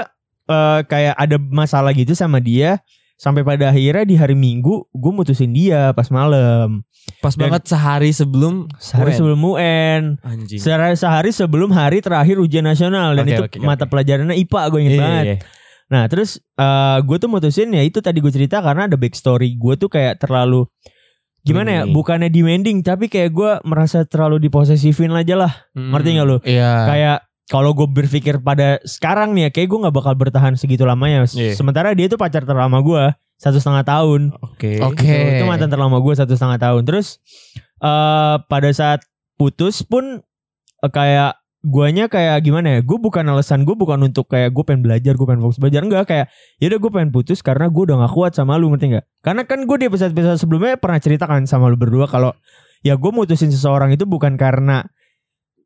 eh, 0.49 0.81
kayak 0.83 1.15
ada 1.15 1.37
masalah 1.39 1.95
gitu 1.95 2.13
sama 2.13 2.43
dia. 2.43 2.83
Sampai 3.15 3.43
pada 3.43 3.71
akhirnya 3.71 4.03
di 4.03 4.15
hari 4.15 4.35
Minggu 4.35 4.87
gue 4.89 5.13
mutusin 5.13 5.51
dia 5.51 5.91
pas 5.91 6.07
malam. 6.09 6.83
Pas 7.19 7.35
Dan- 7.35 7.41
banget 7.45 7.67
sehari 7.67 8.11
sebelum 8.11 8.71
Sehari 8.79 9.11
UN. 9.11 9.17
sebelum 9.17 9.41
UN. 9.43 10.03
Anjing 10.21 10.59
Sehari, 10.59 10.95
sehari 10.95 11.31
sebelum 11.31 11.71
hari 11.71 11.99
terakhir 11.99 12.39
ujian 12.39 12.63
nasional. 12.63 13.13
Dan 13.13 13.27
Oke, 13.27 13.35
itu 13.35 13.43
oke. 13.45 13.59
mata 13.61 13.85
pelajarannya 13.85 14.39
IPA 14.39 14.63
gue 14.69 14.79
inget 14.81 14.93
Iya, 14.93 15.03
banget. 15.03 15.25
iya. 15.25 15.37
Nah 15.89 16.05
terus 16.05 16.31
eh 16.55 16.99
gue 17.01 17.17
tuh 17.17 17.27
mutusin 17.27 17.71
ya 17.71 17.81
itu 17.81 17.99
tadi 17.99 18.19
gue 18.19 18.29
cerita 18.29 18.61
karena 18.61 18.87
ada 18.87 18.95
backstory 18.95 19.57
gue 19.57 19.75
tuh 19.75 19.89
kayak 19.89 20.21
terlalu 20.21 20.69
gimana 21.41 21.71
ya 21.73 21.83
Ini. 21.83 21.91
bukannya 21.91 22.29
demanding 22.29 22.79
tapi 22.83 23.09
kayak 23.09 23.31
gue 23.33 23.51
merasa 23.65 24.05
terlalu 24.05 24.37
diposesifin 24.39 25.09
aja 25.11 25.33
lah 25.35 25.53
Hmm. 25.73 25.91
ngerti 25.91 26.09
gak 26.13 26.27
lu 26.29 26.37
Iya. 26.45 26.73
kayak 26.85 27.19
kalau 27.49 27.73
gue 27.73 27.89
berpikir 27.89 28.37
pada 28.39 28.77
sekarang 28.85 29.33
nih 29.33 29.49
ya 29.49 29.51
kayak 29.51 29.65
gue 29.67 29.79
nggak 29.81 29.97
bakal 29.97 30.13
bertahan 30.15 30.53
segitu 30.55 30.85
lamanya 30.85 31.25
Iya. 31.27 31.57
sementara 31.57 31.97
dia 31.97 32.05
tuh 32.07 32.21
pacar 32.21 32.45
terlama 32.45 32.79
gue 32.79 33.05
satu 33.39 33.63
setengah 33.63 33.87
tahun. 33.87 34.35
Oke. 34.43 34.83
Oke. 34.83 35.07
Gitu. 35.07 35.39
itu 35.41 35.45
mantan 35.47 35.71
terlama 35.71 36.03
gue 36.03 36.15
satu 36.19 36.35
setengah 36.35 36.59
tahun. 36.59 36.83
Terus 36.85 37.23
eh 37.79 38.37
pada 38.51 38.71
saat 38.75 39.07
putus 39.39 39.87
pun 39.87 40.21
eh, 40.83 40.91
kayak 40.91 41.39
guanya 41.63 42.11
kayak 42.11 42.43
gimana 42.43 42.79
ya? 42.79 42.81
Gue 42.83 42.99
bukan 42.99 43.23
alasan 43.31 43.63
gue 43.63 43.79
bukan 43.79 44.11
untuk 44.11 44.27
kayak 44.27 44.51
gue 44.51 44.65
pengen 44.67 44.83
belajar 44.83 45.15
gue 45.15 45.27
pengen 45.27 45.43
fokus 45.43 45.63
belajar. 45.63 45.81
Enggak 45.87 46.05
kayak 46.11 46.27
yaudah 46.59 46.79
gue 46.83 46.91
pengen 46.91 47.11
putus 47.15 47.39
karena 47.41 47.71
gue 47.71 47.83
udah 47.87 47.97
gak 48.03 48.13
kuat 48.15 48.33
sama 48.35 48.59
lu 48.59 48.75
ngerti 48.75 48.99
nggak? 48.99 49.07
Karena 49.23 49.43
kan 49.47 49.63
gue 49.63 49.77
di 49.79 49.87
episode-episode 49.87 50.39
sebelumnya 50.43 50.75
pernah 50.75 50.99
ceritakan 50.99 51.47
sama 51.47 51.71
lu 51.71 51.79
berdua 51.79 52.11
kalau 52.11 52.35
ya 52.83 52.99
gue 52.99 53.11
mutusin 53.15 53.55
seseorang 53.55 53.95
itu 53.95 54.03
bukan 54.07 54.35
karena 54.35 54.87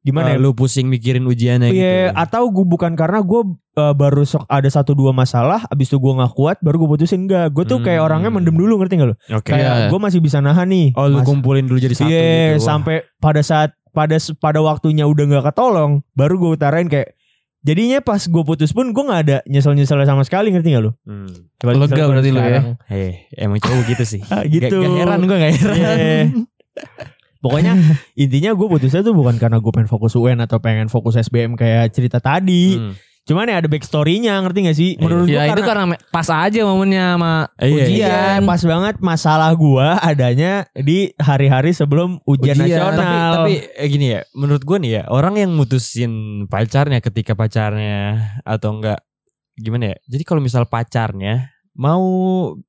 gimana 0.03 0.31
Eh, 0.31 0.37
ya? 0.37 0.43
lu 0.43 0.51
pusing 0.53 0.87
mikirin 0.87 1.23
ujiannya 1.23 1.71
Iya, 1.71 1.79
gitu. 2.11 2.19
atau 2.19 2.43
gue 2.47 2.67
bukan 2.67 2.93
karena 2.93 3.19
gue 3.19 3.43
baru 3.73 4.23
sok 4.23 4.45
ada 4.47 4.67
satu 4.67 4.93
dua 4.93 5.11
masalah, 5.11 5.65
abis 5.67 5.89
itu 5.89 5.97
gue 5.97 6.13
nggak 6.13 6.33
kuat, 6.33 6.59
baru 6.59 6.77
gue 6.77 6.91
putusin 6.93 7.25
enggak. 7.25 7.51
Gue 7.51 7.65
tuh 7.65 7.79
kayak 7.79 7.99
Hmm. 7.99 8.07
orangnya 8.07 8.31
mendem 8.31 8.53
dulu, 8.53 8.77
ngerti 8.77 8.99
gak 8.99 9.09
lu? 9.09 9.17
Oke. 9.33 9.49
Kayak 9.49 9.73
Iya. 9.73 9.89
gue 9.89 9.99
masih 9.99 10.21
bisa 10.21 10.39
nahan 10.39 10.69
nih. 10.69 10.93
Oh 10.93 11.07
lu 11.07 11.23
Mas- 11.23 11.27
kumpulin 11.27 11.65
dulu 11.65 11.79
jadi 11.79 11.95
satu 11.95 12.11
Iya, 12.11 12.59
gitu. 12.59 12.67
Sampai 12.67 13.07
pada 13.17 13.41
saat 13.41 13.73
pada 13.91 14.17
pada 14.37 14.61
waktunya 14.61 15.05
udah 15.05 15.25
nggak 15.25 15.45
ketolong, 15.49 16.03
baru 16.13 16.35
gue 16.37 16.51
utarain 16.57 16.85
kayak 16.85 17.15
jadinya 17.61 18.01
pas 18.01 18.19
gue 18.19 18.43
putus 18.43 18.75
pun 18.75 18.91
gue 18.91 19.05
nggak 19.05 19.21
ada 19.23 19.39
nyesel 19.47 19.73
nyesel 19.73 20.03
sama 20.03 20.27
sekali 20.27 20.51
ngerti 20.51 20.75
gak 20.75 20.83
lu? 20.83 20.91
Hmm. 21.07 21.31
Lega 21.63 22.05
berarti 22.11 22.29
lu 22.29 22.37
ya? 22.37 22.43
sekarang. 22.43 22.67
Eh, 22.91 23.15
emang 23.39 23.63
cowok 23.63 23.83
gitu 23.87 24.05
sih. 24.05 24.21
Ah, 24.35 24.43
Gak, 24.43 24.69
gitu. 24.69 24.77
gak 24.83 24.99
heran 24.99 25.21
gue 25.23 25.37
gak 25.39 25.53
heran. 25.55 25.77
Iya. 25.79 26.21
Pokoknya 27.43 27.75
intinya 28.23 28.55
gue 28.55 28.69
putusnya 28.71 29.03
tuh 29.03 29.13
bukan 29.13 29.37
karena 29.37 29.59
gue 29.59 29.73
pengen 29.75 29.91
fokus 29.91 30.15
UN 30.15 30.39
atau 30.47 30.63
pengen 30.63 30.87
fokus 30.87 31.19
SBM 31.19 31.59
kayak 31.59 31.91
cerita 31.91 32.23
tadi. 32.23 32.79
Hmm. 32.79 32.95
Cuman 33.23 33.47
ya 33.47 33.63
ada 33.63 33.71
backstory-nya 33.71 34.35
ngerti 34.43 34.59
gak 34.67 34.79
sih? 34.79 34.91
Menurut 34.99 35.31
gue 35.31 35.39
Ya 35.39 35.47
itu 35.47 35.63
karena 35.63 35.95
pas 36.11 36.27
aja 36.27 36.61
momennya 36.67 37.15
sama 37.15 37.33
Eh, 37.55 37.71
iya, 37.71 37.75
ujian. 37.87 38.11
Iya, 38.11 38.23
pas 38.43 38.63
banget 38.67 38.95
masalah 38.99 39.51
gua 39.55 39.95
adanya 40.03 40.67
di 40.75 41.15
hari-hari 41.23 41.71
sebelum 41.71 42.19
ujian, 42.27 42.59
Ujian, 42.59 42.67
nasional. 42.67 43.47
Tapi, 43.47 43.55
tapi 43.63 43.79
eh, 43.79 43.87
gini 43.87 44.07
ya, 44.19 44.21
menurut 44.35 44.67
gue 44.67 44.77
nih 44.83 44.91
ya, 44.99 45.03
orang 45.07 45.39
yang 45.39 45.55
mutusin 45.55 46.45
pacarnya 46.51 46.99
ketika 46.99 47.39
pacarnya 47.39 48.27
atau 48.43 48.83
enggak 48.83 49.07
gimana 49.55 49.95
ya? 49.95 49.97
Jadi 50.11 50.23
kalau 50.27 50.43
misal 50.43 50.67
pacarnya 50.67 51.55
mau 51.79 52.03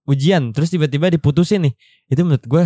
ujian 0.05 0.53
terus 0.53 0.69
tiba-tiba 0.69 1.09
diputusin 1.09 1.65
nih, 1.65 1.73
itu 2.13 2.21
menurut 2.21 2.45
gue 2.45 2.63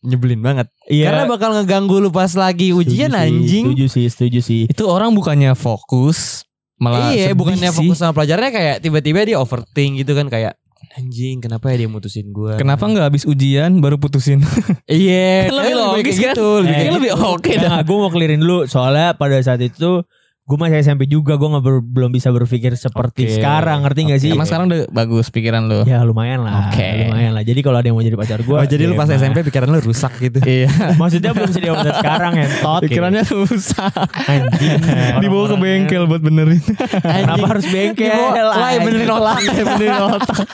nyebelin 0.00 0.38
banget. 0.38 0.66
iya, 0.86 1.10
Karena 1.10 1.24
bakal 1.26 1.50
ngeganggu 1.52 1.98
lu 1.98 2.08
pas 2.08 2.30
lagi 2.32 2.70
ujian 2.70 3.08
setuju 3.08 3.18
sih, 3.18 3.26
anjing. 3.28 3.64
Setuju 3.66 3.86
sih, 3.86 4.06
setuju 4.06 4.40
sih. 4.40 4.62
Itu 4.64 4.86
orang 4.86 5.10
bukannya 5.12 5.52
fokus 5.52 6.46
malah 6.76 7.10
iya, 7.10 7.34
bukannya 7.34 7.68
sih. 7.68 7.78
fokus 7.82 7.98
sama 7.98 8.14
pelajarannya 8.14 8.52
kayak 8.52 8.76
tiba-tiba 8.78 9.18
dia 9.24 9.36
overthink 9.36 9.98
gitu 9.98 10.14
kan 10.14 10.26
kayak 10.26 10.54
anjing 10.94 11.38
kenapa 11.38 11.70
ya 11.70 11.82
dia 11.82 11.88
mutusin 11.88 12.30
gua? 12.30 12.54
Kenapa 12.54 12.86
nggak 12.86 13.02
habis 13.04 13.24
ujian 13.24 13.78
baru 13.78 13.98
putusin? 13.98 14.38
Iya, 14.86 15.50
Kan 15.50 15.58
lebih 15.58 15.66
kayak 15.68 15.78
logis 15.92 16.16
kan? 16.16 16.24
gitu, 16.32 16.48
lebih 16.60 16.74
Eh, 16.80 16.92
lebih 16.94 17.10
gitu. 17.12 17.26
oke 17.28 17.52
dah. 17.52 17.68
Nah, 17.68 17.82
gue 17.82 17.96
mau 17.96 18.08
clearin 18.08 18.38
dulu 18.38 18.58
soalnya 18.64 19.12
pada 19.12 19.36
saat 19.38 19.58
itu 19.58 20.06
gue 20.48 20.56
masih 20.56 20.80
SMP 20.80 21.04
juga 21.04 21.36
gue 21.36 21.44
nggak 21.44 21.60
ber- 21.60 21.84
belum 21.84 22.08
bisa 22.08 22.32
berpikir 22.32 22.72
seperti 22.72 23.28
Oke. 23.28 23.36
sekarang 23.36 23.84
ngerti 23.84 24.00
gak 24.08 24.20
sih? 24.24 24.32
Emang 24.32 24.48
sekarang 24.48 24.72
udah 24.72 24.88
bagus 24.88 25.28
pikiran 25.28 25.68
lu. 25.68 25.84
Ya 25.84 26.00
lumayan 26.00 26.40
lah, 26.40 26.72
Oke. 26.72 27.04
lumayan 27.04 27.36
lah. 27.36 27.44
Jadi 27.44 27.60
kalau 27.60 27.76
ada 27.76 27.92
yang 27.92 28.00
mau 28.00 28.00
jadi 28.00 28.16
pacar 28.16 28.40
gue, 28.40 28.56
Oh, 28.56 28.64
jadi 28.64 28.88
lu 28.88 28.96
pas 28.96 29.12
SMP 29.12 29.44
pikiran 29.44 29.68
lu 29.68 29.76
rusak 29.84 30.16
gitu. 30.16 30.40
Iya. 30.40 30.72
maksudnya 31.00 31.36
belum 31.36 31.52
sedia 31.52 31.76
buat 31.76 32.00
sekarang 32.00 32.32
ya, 32.40 32.48
tot. 32.64 32.80
Pikirannya 32.80 33.28
rusak. 33.28 33.92
anjing. 34.24 34.80
Dibawa 35.22 35.44
ke 35.52 35.56
bengkel 35.60 36.02
buat 36.08 36.22
benerin. 36.24 36.64
Kenapa 36.64 37.46
harus 37.52 37.66
bengkel? 37.68 38.08
Anjing? 38.08 38.80
benerin 38.88 39.10
otak. 39.12 39.38
benerin 39.44 40.00
otak. 40.00 40.48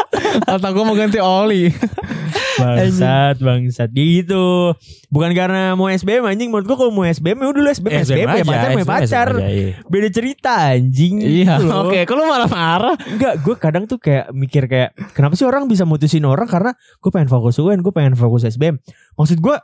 Otak 0.50 0.70
gua 0.74 0.82
mau 0.82 0.98
ganti 0.98 1.22
oli. 1.22 1.70
Bangsat, 2.54 3.36
bangsat. 3.42 3.90
Gitu. 3.90 4.74
Bukan 5.10 5.30
karena 5.34 5.74
mau 5.74 5.90
SBM 5.90 6.26
anjing, 6.26 6.48
menurut 6.50 6.66
gua 6.70 6.76
kalau 6.78 6.92
mau 6.94 7.04
SBM 7.06 7.38
ya 7.42 7.46
udah 7.50 7.62
lu 7.62 7.70
SBM, 7.70 8.02
SBM, 8.06 8.28
ya 8.30 8.44
pacar 8.46 8.70
ya 8.70 8.86
pacar. 8.86 9.28
Beda 9.90 10.08
cerita 10.10 10.52
anjing. 10.74 11.22
Iya. 11.22 11.58
Gitu. 11.58 11.70
Oke, 11.70 11.98
kalau 12.06 12.26
malah 12.30 12.50
marah. 12.50 12.96
Enggak, 13.06 13.42
gue 13.42 13.54
kadang 13.58 13.84
tuh 13.90 13.98
kayak 13.98 14.30
mikir 14.34 14.70
kayak 14.70 14.94
kenapa 15.14 15.34
sih 15.34 15.46
orang 15.46 15.66
bisa 15.66 15.82
mutusin 15.86 16.24
orang 16.26 16.46
karena 16.46 16.74
gue 16.74 17.10
pengen 17.10 17.30
fokus 17.30 17.58
UN, 17.58 17.82
gue 17.82 17.92
pengen 17.94 18.14
fokus 18.14 18.46
SBM. 18.46 18.78
Maksud 19.18 19.38
gue 19.42 19.56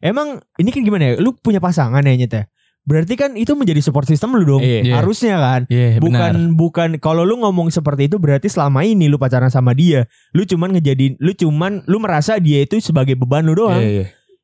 emang 0.00 0.40
ini 0.56 0.70
kan 0.70 0.82
gimana 0.86 1.02
ya? 1.12 1.12
Lu 1.20 1.34
punya 1.36 1.58
pasangan 1.58 2.02
ya 2.04 2.14
Nyet 2.14 2.32
ya? 2.32 2.44
Berarti 2.80 3.14
kan 3.14 3.36
itu 3.36 3.52
menjadi 3.54 3.84
support 3.84 4.08
system 4.08 4.34
lu 4.34 4.56
dong. 4.56 4.62
Iya. 4.64 4.98
Harusnya 4.98 5.36
kan. 5.36 5.60
Iya, 5.68 6.00
bukan 6.00 6.56
bukan 6.56 6.88
kalau 6.98 7.28
lu 7.28 7.36
ngomong 7.38 7.68
seperti 7.68 8.08
itu 8.08 8.16
berarti 8.16 8.48
selama 8.48 8.82
ini 8.82 9.06
lu 9.06 9.20
pacaran 9.20 9.52
sama 9.52 9.76
dia, 9.76 10.08
lu 10.32 10.42
cuman 10.42 10.74
ngejadiin 10.74 11.20
lu 11.20 11.30
cuman 11.32 11.84
lu 11.84 12.00
merasa 12.00 12.40
dia 12.40 12.64
itu 12.64 12.80
sebagai 12.80 13.14
beban 13.14 13.44
lu 13.44 13.54
doang. 13.54 13.78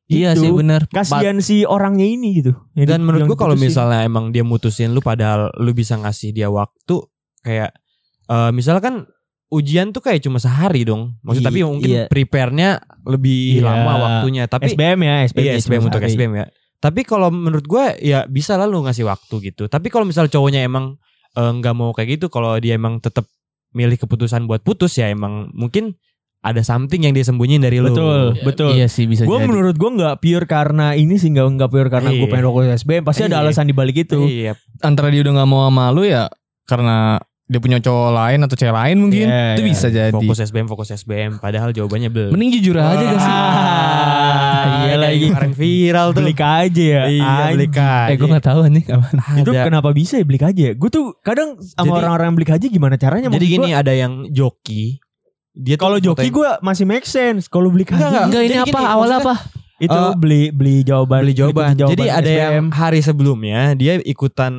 Iya 0.07 0.37
Gitu. 0.37 0.39
sih 0.39 0.51
benar. 0.55 0.87
Kasihan 0.87 1.35
si 1.43 1.67
orangnya 1.67 2.07
ini 2.07 2.39
gitu. 2.39 2.55
Yang 2.71 2.87
Dan 2.95 3.03
menurut 3.03 3.27
gua 3.27 3.35
kalau 3.43 3.59
misalnya 3.59 4.07
emang 4.07 4.31
dia 4.31 4.45
mutusin 4.45 4.95
lu 4.95 5.03
padahal 5.03 5.51
lu 5.59 5.75
bisa 5.75 5.99
ngasih 5.99 6.31
dia 6.31 6.47
waktu 6.47 7.03
kayak 7.43 7.75
misalnya 8.55 8.79
kan 8.79 8.95
ujian 9.47 9.91
tuh 9.91 9.99
kayak 9.99 10.23
cuma 10.23 10.39
sehari 10.39 10.83
dong. 10.83 11.15
Maksud 11.23 11.43
tapi 11.43 11.59
mungkin 11.63 11.87
iya. 11.87 12.03
prepare-nya 12.07 12.79
lebih 13.03 13.59
Iya. 13.59 13.67
lama 13.67 13.93
waktunya. 13.99 14.43
Tapi 14.47 14.71
SBM 14.71 14.99
ya, 15.03 15.15
SBM. 15.27 15.43
iya 15.43 15.51
ya, 15.55 15.59
SBM 15.59 15.83
untuk 15.87 15.99
sehari. 15.99 16.13
SBM 16.15 16.33
ya. 16.35 16.45
Tapi 16.77 17.01
kalau 17.01 17.33
menurut 17.33 17.65
gua 17.65 17.97
ya 17.97 18.29
bisa 18.29 18.53
lah 18.53 18.69
lu 18.69 18.85
ngasih 18.85 19.05
waktu 19.05 19.51
gitu. 19.51 19.65
Tapi 19.65 19.89
kalau 19.89 20.05
misal 20.05 20.29
cowoknya 20.29 20.61
emang 20.61 21.01
eh, 21.33 21.51
nggak 21.57 21.73
mau 21.73 21.89
kayak 21.93 22.17
gitu, 22.21 22.29
kalau 22.29 22.53
dia 22.57 22.77
emang 22.77 23.01
tetap 23.01 23.25
milih 23.73 23.97
keputusan 23.97 24.45
buat 24.45 24.61
putus 24.61 24.95
ya 24.97 25.09
emang 25.09 25.51
mungkin 25.53 25.97
ada 26.41 26.61
something 26.63 27.03
yang 27.03 27.11
dia 27.17 27.25
sembunyiin 27.25 27.59
dari 27.59 27.81
lu. 27.81 27.91
Betul, 27.91 28.21
betul. 28.45 28.71
Iya 28.77 28.87
sih 28.87 29.09
bisa 29.09 29.25
Gue 29.25 29.41
menurut 29.41 29.75
gue 29.75 29.89
nggak 29.99 30.21
pure 30.21 30.45
karena 30.45 30.93
ini 30.93 31.17
sih 31.17 31.33
nggak 31.33 31.45
nggak 31.59 31.69
pure 31.69 31.89
karena 31.91 32.13
gue 32.13 32.23
Iya. 32.23 32.31
pengen 32.31 32.45
fokus 32.47 32.65
SBM 32.85 33.03
pasti 33.03 33.21
ada 33.25 33.41
Iya. 33.41 33.49
alasan 33.49 33.65
di 33.67 33.75
balik 33.75 33.97
itu. 34.07 34.21
Iya. 34.23 34.53
antara 34.85 35.09
dia 35.09 35.25
udah 35.25 35.33
nggak 35.41 35.49
mau 35.49 35.65
sama 35.67 35.89
lu 35.89 36.05
ya 36.05 36.29
karena 36.69 37.17
dia 37.47 37.59
punya 37.63 37.79
cowok 37.79 38.11
lain 38.11 38.39
atau 38.43 38.55
cewek 38.55 38.75
lain 38.75 38.97
mungkin. 38.99 39.25
Iya, 39.27 39.43
itu 39.55 39.61
iya. 39.63 39.67
bisa 39.71 39.87
jadi. 39.89 40.13
Fokus 40.13 40.39
SBM, 40.43 40.67
fokus 40.67 40.89
SBM. 40.93 41.31
Padahal 41.39 41.71
jawabannya 41.71 42.09
belum. 42.11 42.31
Mending 42.35 42.51
jujur 42.59 42.75
aja 42.75 42.99
gak 43.01 43.19
sih? 43.23 43.33
Ah, 43.33 44.46
iya 44.69 44.95
lagi. 44.95 45.27
Kemarin 45.27 45.53
viral 45.53 46.07
tuh. 46.09 46.19
Beli 46.19 46.33
aja 46.35 46.83
ya. 46.83 47.03
Iya, 47.05 47.25
beli 47.49 47.67
Anjing. 47.67 48.07
Eh 48.07 48.15
gue 48.15 48.27
gak 48.29 48.45
tahu 48.45 48.59
nih 48.67 48.83
kapan. 48.83 49.13
Itu 49.41 49.51
Ada. 49.51 49.63
kenapa 49.63 49.89
bisa 49.91 50.13
ya 50.15 50.23
beli 50.23 50.39
aja? 50.39 50.67
Gue 50.73 50.89
tuh 50.89 51.05
kadang 51.19 51.57
sama 51.59 51.97
orang-orang 51.97 52.25
yang 52.27 52.35
beli 52.35 52.47
haji 52.47 52.67
gimana 52.67 52.95
caranya? 52.95 53.27
Jadi 53.27 53.45
gini 53.47 53.69
gua, 53.69 53.79
ada 53.79 53.91
yang 53.91 54.13
joki. 54.27 54.99
Dia 55.51 55.73
kalau 55.75 55.97
joki 55.97 56.27
gue 56.27 56.49
masih 56.61 56.83
make 56.83 57.03
sense. 57.03 57.45
Kalau 57.45 57.67
beli 57.67 57.83
haji 57.83 57.97
Enggak, 57.97 58.23
Enggak 58.25 58.43
ini 58.43 58.53
Jadi 58.53 58.61
apa? 58.63 58.77
gini, 58.77 58.87
Awalnya 58.89 59.19
apa? 59.19 59.35
itu 59.77 59.93
Eh, 59.93 60.13
beli 60.17 60.43
beli 60.49 60.81
jawaban 60.81 61.21
beli 61.21 61.33
jawaban. 61.33 61.69
ikuti 61.71 61.85
Jadi 61.93 62.05
ada 62.07 62.25
SBM. 62.25 62.41
yang 62.51 62.67
hari 62.71 62.99
sebelumnya 62.99 63.61
dia 63.73 63.93
ikutan 63.99 64.53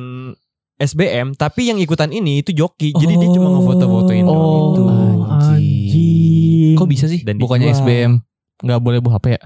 SBM, 0.77 1.35
tapi 1.35 1.67
yang 1.67 1.75
ikutan 1.77 2.07
ini 2.09 2.39
itu 2.39 2.55
joki. 2.55 2.91
Jadi 2.91 3.13
dia 3.13 3.29
cuma 3.29 3.51
ngefoto-fotoin 3.51 4.23
doang 4.23 4.31
Oh, 4.31 4.71
itu. 4.71 4.83
anjing. 5.27 6.75
Kok 6.75 6.87
bisa 6.87 7.05
sih? 7.05 7.19
Dan 7.21 7.35
Bukannya. 7.35 7.67
SBM 7.69 8.23
nggak 8.59 8.79
boleh 8.79 8.99
bawa 8.99 9.15
HP 9.15 9.35
ya? 9.35 9.41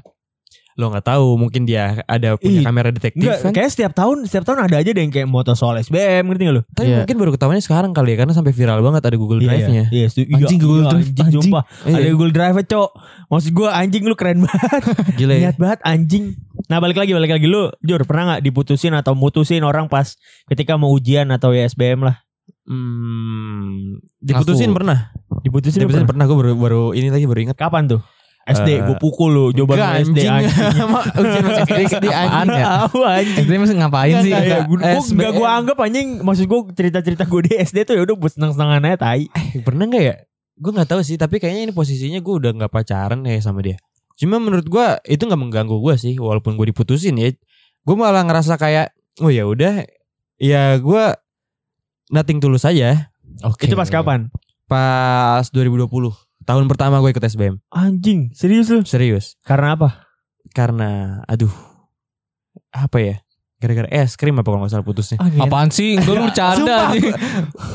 Lo 0.74 0.90
nggak 0.90 1.06
tahu, 1.06 1.38
mungkin 1.38 1.64
dia 1.64 2.02
ada 2.04 2.34
punya 2.36 2.60
Ih, 2.60 2.66
kamera 2.66 2.90
detektif 2.90 3.22
Enggak, 3.24 3.40
kan. 3.40 3.52
kayak 3.54 3.70
setiap 3.70 3.92
tahun 3.92 4.26
setiap 4.26 4.44
tahun 4.44 4.60
ada 4.64 4.76
aja 4.76 4.90
deh 4.90 5.00
yang 5.00 5.10
kayak 5.10 5.26
moto 5.26 5.54
soal 5.54 5.78
SBM 5.78 6.26
ngerti 6.26 6.44
gak 6.44 6.56
lu? 6.56 6.64
Tapi 6.68 6.84
Iya. 6.84 6.98
mungkin 7.00 7.16
baru 7.16 7.32
ketahuannya 7.32 7.62
sekarang 7.62 7.92
kali 7.92 8.10
ya 8.10 8.18
karena 8.20 8.34
sampai 8.34 8.52
viral 8.52 8.80
banget 8.80 9.02
ada 9.04 9.14
Google 9.14 9.38
Drive-nya. 9.40 9.86
Iya, 9.88 10.06
setuju. 10.08 10.34
Anjing 10.36 10.50
Iya, 10.56 10.64
Google 10.64 10.80
iya, 10.80 10.90
Drive, 10.90 11.06
anjing, 11.06 11.26
anjing. 11.26 11.42
sumpah. 11.46 11.64
Iya. 11.84 11.96
Ada 11.96 12.08
Google 12.10 12.32
Drive 12.32 12.56
cok. 12.66 12.90
Maksud 13.28 13.52
gue 13.52 13.70
anjing 13.70 14.04
lu 14.04 14.16
keren 14.16 14.38
banget. 14.46 14.82
Gila 15.14 15.34
ya. 15.34 15.42
Niat 15.44 15.58
banget 15.58 15.80
anjing. 15.84 16.26
Nah 16.64 16.78
balik 16.80 16.96
lagi 16.96 17.12
balik 17.12 17.32
lagi 17.32 17.46
lu 17.46 17.70
Jur 17.80 18.02
pernah 18.04 18.24
gak 18.34 18.42
diputusin 18.42 18.94
atau 18.94 19.14
mutusin 19.14 19.62
orang 19.62 19.86
pas 19.86 20.18
ketika 20.46 20.74
mau 20.74 20.90
ujian 20.90 21.30
atau 21.30 21.52
ya 21.52 21.64
SBM 21.64 22.02
lah 22.02 22.18
Hmm, 22.64 24.00
diputusin 24.18 24.72
Aku- 24.72 24.78
pernah. 24.80 25.12
Diputusin, 25.40 25.84
Diputusin 25.84 26.04
pernah? 26.04 26.08
pernah 26.08 26.26
gue 26.26 26.38
baru, 26.38 26.52
baru 26.56 26.84
ini 26.92 27.08
lagi 27.08 27.26
baru 27.26 27.40
ingat. 27.44 27.58
Kapan 27.58 27.88
tuh? 27.88 28.02
SD 28.44 28.70
Eh, 28.70 28.80
gue 28.84 28.98
pukul 28.98 29.30
lu 29.30 29.46
lu 29.56 29.64
SD 29.64 30.20
anjing. 30.22 30.52
ujian 31.16 31.46
SD 31.88 32.06
anjing 32.06 32.50
ya. 32.52 32.88
SD 33.40 33.52
masih 33.56 33.76
ngapain 33.78 34.16
sih? 34.20 34.30
Enggak, 34.30 34.44
Ya, 34.44 34.58
enggak. 34.62 35.32
gue 35.32 35.40
gak 35.40 35.56
anggap 35.64 35.78
anjing 35.80 36.08
Maksud 36.20 36.46
gue 36.46 36.60
cerita-cerita 36.76 37.24
gue 37.24 37.42
di 37.48 37.54
SD 37.56 37.78
tuh 37.84 37.96
ya 37.96 38.02
udah 38.04 38.16
buat 38.16 38.32
seneng-senengan 38.32 38.84
aja 38.84 38.98
tai 39.00 39.32
Pernah 39.60 39.88
nggak 39.88 40.04
ya? 40.04 40.16
Gue 40.54 40.70
nggak 40.70 40.86
tahu 40.86 41.02
sih, 41.02 41.16
tapi 41.16 41.40
kayaknya 41.40 41.66
ini 41.66 41.74
posisinya 41.74 42.20
gue 42.20 42.34
udah 42.36 42.52
nggak 42.54 42.70
pacaran 42.70 43.24
ya 43.24 43.40
sama 43.40 43.60
dia. 43.60 43.80
Cuma 44.14 44.38
menurut 44.38 44.64
gue 44.64 44.86
itu 45.08 45.26
nggak 45.26 45.42
mengganggu 45.42 45.74
gue 45.74 45.96
sih, 45.96 46.14
walaupun 46.16 46.54
gue 46.54 46.70
diputusin 46.70 47.18
ya. 47.18 47.34
Gue 47.82 47.96
malah 47.96 48.22
ngerasa 48.22 48.56
kayak, 48.56 48.94
oh 49.18 49.28
ya 49.28 49.44
udah, 49.44 49.82
ya 50.38 50.78
gue 50.78 51.04
nothing 52.10 52.38
tulus 52.38 52.64
aja. 52.64 53.10
Oke. 53.42 53.66
Itu 53.66 53.74
pas 53.74 53.90
kapan? 53.90 54.30
Pas 54.66 55.42
2020, 55.50 55.90
tahun 56.44 56.68
pertama 56.68 57.00
gue 57.00 57.10
ikut 57.10 57.24
SBM, 57.24 57.58
Anjing 57.70 58.32
Serius 58.32 58.68
lu? 58.68 58.84
serius. 58.84 59.36
Karena 59.42 59.74
apa? 59.74 59.90
Karena, 60.50 60.90
aduh, 61.26 61.52
apa 62.70 62.98
ya? 63.00 63.16
Gara-gara 63.56 63.88
es 63.88 64.20
krim 64.20 64.36
apa 64.36 64.44
kalau 64.44 64.60
nggak 64.60 64.76
salah 64.76 64.84
putusnya? 64.84 65.16
Ah, 65.18 65.32
gila. 65.32 65.48
Apaan 65.48 65.72
sih? 65.72 65.96
Gue 65.96 66.14
lu 66.14 66.28
bercanda 66.28 66.84
nih. 66.92 67.16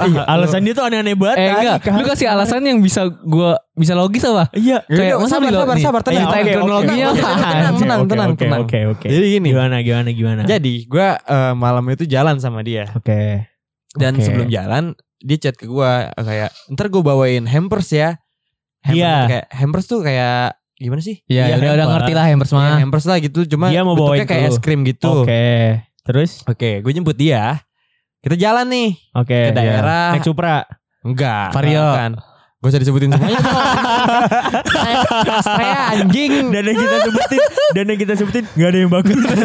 Iya, 0.05 0.21
alasan 0.29 0.61
dia 0.61 0.77
tuh 0.77 0.85
aneh-aneh 0.85 1.17
banget 1.17 1.37
Eh 1.41 1.49
enggak, 1.49 1.81
lu 1.89 2.05
kasih 2.05 2.29
alasan 2.29 2.61
yang 2.61 2.79
bisa 2.79 3.09
gua 3.25 3.57
bisa 3.73 3.97
logis 3.97 4.21
apa? 4.23 4.53
Iya 4.53 4.85
Kayak 4.85 5.17
masa 5.17 5.33
sabar, 5.33 5.49
sabar, 5.51 5.77
sabar, 5.81 6.01
tenang. 6.05 6.29
Oke, 6.29 6.37
oke, 6.39 6.53
kronologinya 6.53 7.07
apa? 7.09 7.17
oke, 7.17 7.25
Tenang, 7.25 7.49
tenang, 7.49 7.73
oke, 7.73 7.81
tenang, 7.81 8.29
oke, 8.29 8.39
tenang. 8.39 8.61
Oke 8.63 8.79
oke 8.87 9.07
Jadi 9.09 9.27
gini, 9.33 9.49
Gimana 9.49 9.77
gimana 9.81 10.09
gimana 10.13 10.41
jadi 10.45 10.75
gue 10.85 11.09
eh, 11.17 11.53
malam 11.57 11.85
itu 11.89 12.05
jalan 12.05 12.37
sama 12.37 12.61
dia. 12.61 12.85
Oke 12.93 13.49
Dan 13.91 14.13
Oke. 14.15 14.29
sebelum 14.29 14.53
jalan 14.53 14.93
dia 15.19 15.39
chat 15.41 15.57
ke 15.57 15.65
gua 15.65 16.13
kayak 16.15 16.53
ntar 16.69 16.93
gue 16.93 17.01
bawain 17.01 17.49
hampers 17.49 17.89
ya. 17.91 18.21
Hampers 18.89 18.97
Iya. 18.97 19.13
tuh 19.15 19.29
kayak 19.29 19.45
hampers 19.53 19.87
tuh 19.87 20.01
kayak 20.01 20.41
gimana 20.75 21.01
sih? 21.01 21.17
Ya 21.25 21.45
Iya, 21.45 21.55
udah 21.55 21.69
udah 21.69 21.69
hampers. 21.69 21.93
ngerti 21.95 22.13
lah 22.13 22.25
hampers 22.25 22.51
Ya, 22.51 22.57
mah. 22.57 22.79
hampers 22.79 23.05
lah 23.05 23.17
gitu 23.19 23.41
cuma 23.47 23.67
Dia 23.69 23.83
mau 23.83 23.93
bentuknya 23.93 24.25
kayak 24.25 24.45
es 24.47 24.59
krim 24.59 24.81
gitu. 24.83 25.23
Oke 25.23 25.45
Terus? 26.03 26.41
Oke, 26.43 26.81
gue 26.81 26.89
jemput 26.91 27.13
dia. 27.15 27.61
Kita 28.19 28.33
jalan 28.33 28.65
nih 28.67 28.91
Oke. 29.13 29.39
ke 29.39 29.53
daerah. 29.53 30.17
Naik 30.17 30.25
Supra. 30.25 30.65
Enggak. 31.05 31.53
Vario. 31.53 31.85
Kan. 31.93 32.13
Gak 32.59 32.75
usah 32.75 32.81
disebutin 32.81 33.13
semuanya 33.13 33.39
dong. 33.39 33.61
Saya 35.45 35.95
anjing. 35.95 36.49
Dan 36.49 36.65
yang 36.65 36.75
kita 36.77 36.97
sebutin, 37.05 37.41
dan 37.71 37.85
yang 37.87 38.01
kita 38.01 38.13
sebutin 38.17 38.45
nggak 38.51 38.67
ada 38.67 38.79
yang 38.81 38.91
bagus. 38.91 39.21
Gak 39.21 39.37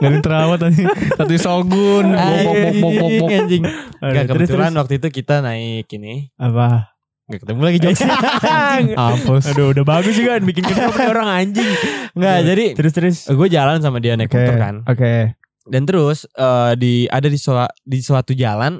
ada 0.00 0.08
yang 0.08 0.22
terawat 0.22 0.58
anjing. 0.62 0.88
Satu 1.12 1.34
sogun. 1.36 2.06
Bok 2.06 2.40
bok 2.40 2.56
bok 2.56 2.72
bok 2.72 2.92
bok 2.94 3.10
bok. 3.18 3.28
Anjing. 3.30 3.62
Enggak 3.98 4.24
terus, 4.24 4.46
kebetulan 4.46 4.70
terus. 4.70 4.80
waktu 4.80 4.94
itu 4.96 5.08
kita 5.12 5.34
naik 5.40 5.86
ini. 5.92 6.14
Apa? 6.36 6.95
Enggak 7.26 7.40
ketemu 7.42 7.60
lagi 7.60 7.78
jokesnya. 7.80 8.14
Hapus. 9.02 9.42
Aduh, 9.50 9.74
udah 9.74 9.82
bagus 9.82 10.14
juga 10.14 10.38
bikin 10.38 10.62
kenapa 10.62 11.10
orang 11.10 11.26
anjing. 11.26 11.66
Enggak, 12.14 12.38
jadi 12.44 12.64
Terus 12.72 12.92
terus. 12.92 13.16
gue 13.26 13.48
jalan 13.48 13.82
sama 13.82 13.98
dia 13.98 14.14
naik 14.14 14.30
Oke. 14.30 14.38
motor 14.38 14.56
kan. 14.56 14.74
Oke. 14.86 15.34
Dan 15.66 15.82
terus 15.82 16.22
eh, 16.28 16.72
di 16.74 16.94
ada 17.06 17.26
di 17.26 17.34
sua- 17.34 17.72
di 17.82 17.98
suatu 17.98 18.30
jalan 18.30 18.78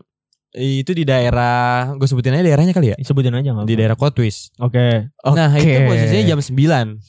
itu 0.55 0.95
di 0.95 1.03
daerah 1.03 1.91
gue 1.93 2.07
sebutin 2.07 2.33
aja 2.33 2.47
daerahnya 2.47 2.71
kali 2.71 2.95
ya. 2.95 2.97
Sebutin 2.99 3.35
aja 3.35 3.50
nggak 3.50 3.67
Di 3.67 3.75
apa. 3.75 3.81
daerah 3.83 3.97
Kotwis. 3.99 4.55
Oke. 4.57 5.11
Nah, 5.26 5.50
Oke. 5.50 5.61
itu 5.61 5.81
posisinya 5.85 6.25
jam 6.25 6.38
9. 6.38 7.03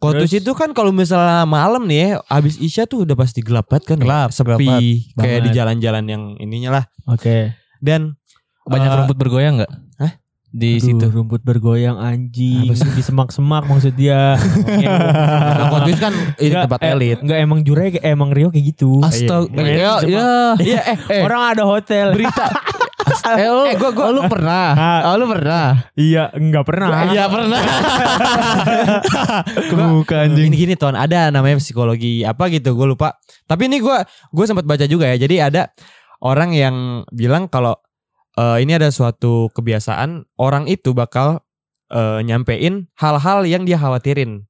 Kotwis 0.00 0.32
Terus? 0.32 0.40
itu 0.40 0.52
kan 0.54 0.70
kalau 0.70 0.88
misalnya 0.90 1.44
malam 1.44 1.84
nih 1.84 1.98
ya, 1.98 2.10
habis 2.24 2.56
Isya 2.56 2.86
tuh 2.86 3.04
udah 3.04 3.12
pasti 3.12 3.42
gelap 3.42 3.68
banget 3.68 3.84
kan. 3.84 3.96
ya. 3.98 4.06
Gelap, 4.06 4.28
sepi 4.30 4.56
gelap 4.56 4.80
kayak 5.18 5.40
di 5.44 5.50
jalan-jalan 5.52 6.04
yang 6.06 6.22
ininya 6.38 6.70
lah. 6.72 6.84
Oke. 7.04 7.52
Dan 7.76 8.16
Banyak 8.62 8.86
eh, 8.86 8.96
rumput 8.96 9.18
bergoyang 9.18 9.60
gak? 9.60 9.72
Di 10.50 10.76
Aduh, 10.76 10.98
situ. 10.98 11.06
rumput 11.08 11.40
bergoyang 11.40 11.94
anjing 11.94 12.66
Apa 12.66 12.74
sih? 12.74 12.90
di 12.90 13.02
semak-semak 13.02 13.64
maksud 13.64 13.94
dia. 13.94 14.34
Nah, 15.70 15.70
kan 15.92 16.10
ini 16.36 16.50
Enggak, 16.50 16.62
tempat 16.66 16.80
eh, 16.80 16.90
elit. 16.90 17.18
Enggak 17.22 17.38
emang 17.38 17.60
Jure 17.62 17.86
emang 18.00 18.30
Rio 18.30 18.50
kayak 18.50 18.66
gitu. 18.68 18.98
Astaga. 18.98 19.46
Iya. 19.56 19.70
Ya, 19.70 19.92
ya. 20.02 20.28
Iya, 20.58 20.80
eh, 20.84 20.96
Eh, 21.14 21.22
Orang 21.22 21.42
ada 21.48 21.62
hotel. 21.62 22.10
berita. 22.12 22.50
Eh, 23.10 23.42
lu, 23.42 23.62
Eh, 23.66 23.74
gua- 23.74 23.90
gua- 23.90 24.06
oh, 24.06 24.12
lu 24.12 24.22
pernah. 24.26 24.66
Ah. 24.72 25.00
Oh, 25.10 25.18
lu 25.18 25.26
pernah. 25.26 25.86
Iya, 25.94 26.30
enggak 26.30 26.62
pernah. 26.62 26.88
Iya, 27.06 27.24
pernah. 27.26 27.60
Gua- 29.70 29.90
Bukan 29.96 30.18
anjing. 30.30 30.46
Gini 30.46 30.56
gini 30.56 30.74
ton 30.74 30.94
ada 30.94 31.28
namanya 31.28 31.58
psikologi 31.58 32.22
apa 32.22 32.46
gitu 32.48 32.72
gue 32.72 32.86
lupa. 32.86 33.18
Tapi 33.44 33.66
ini 33.66 33.78
gue 33.78 33.96
gue 34.30 34.44
sempat 34.44 34.64
baca 34.64 34.84
juga 34.84 35.10
ya. 35.10 35.16
Jadi 35.18 35.36
ada 35.38 35.62
orang 36.20 36.50
yang 36.52 36.76
bilang 37.10 37.46
kalau 37.46 37.76
eh, 38.40 38.56
ini 38.64 38.72
ada 38.72 38.88
suatu 38.88 39.52
kebiasaan 39.52 40.24
orang 40.36 40.64
itu 40.64 40.90
bakal 40.90 41.44
eh, 41.86 42.20
nyampein 42.22 42.88
hal-hal 42.96 43.44
yang 43.44 43.62
dia 43.62 43.76
khawatirin. 43.76 44.48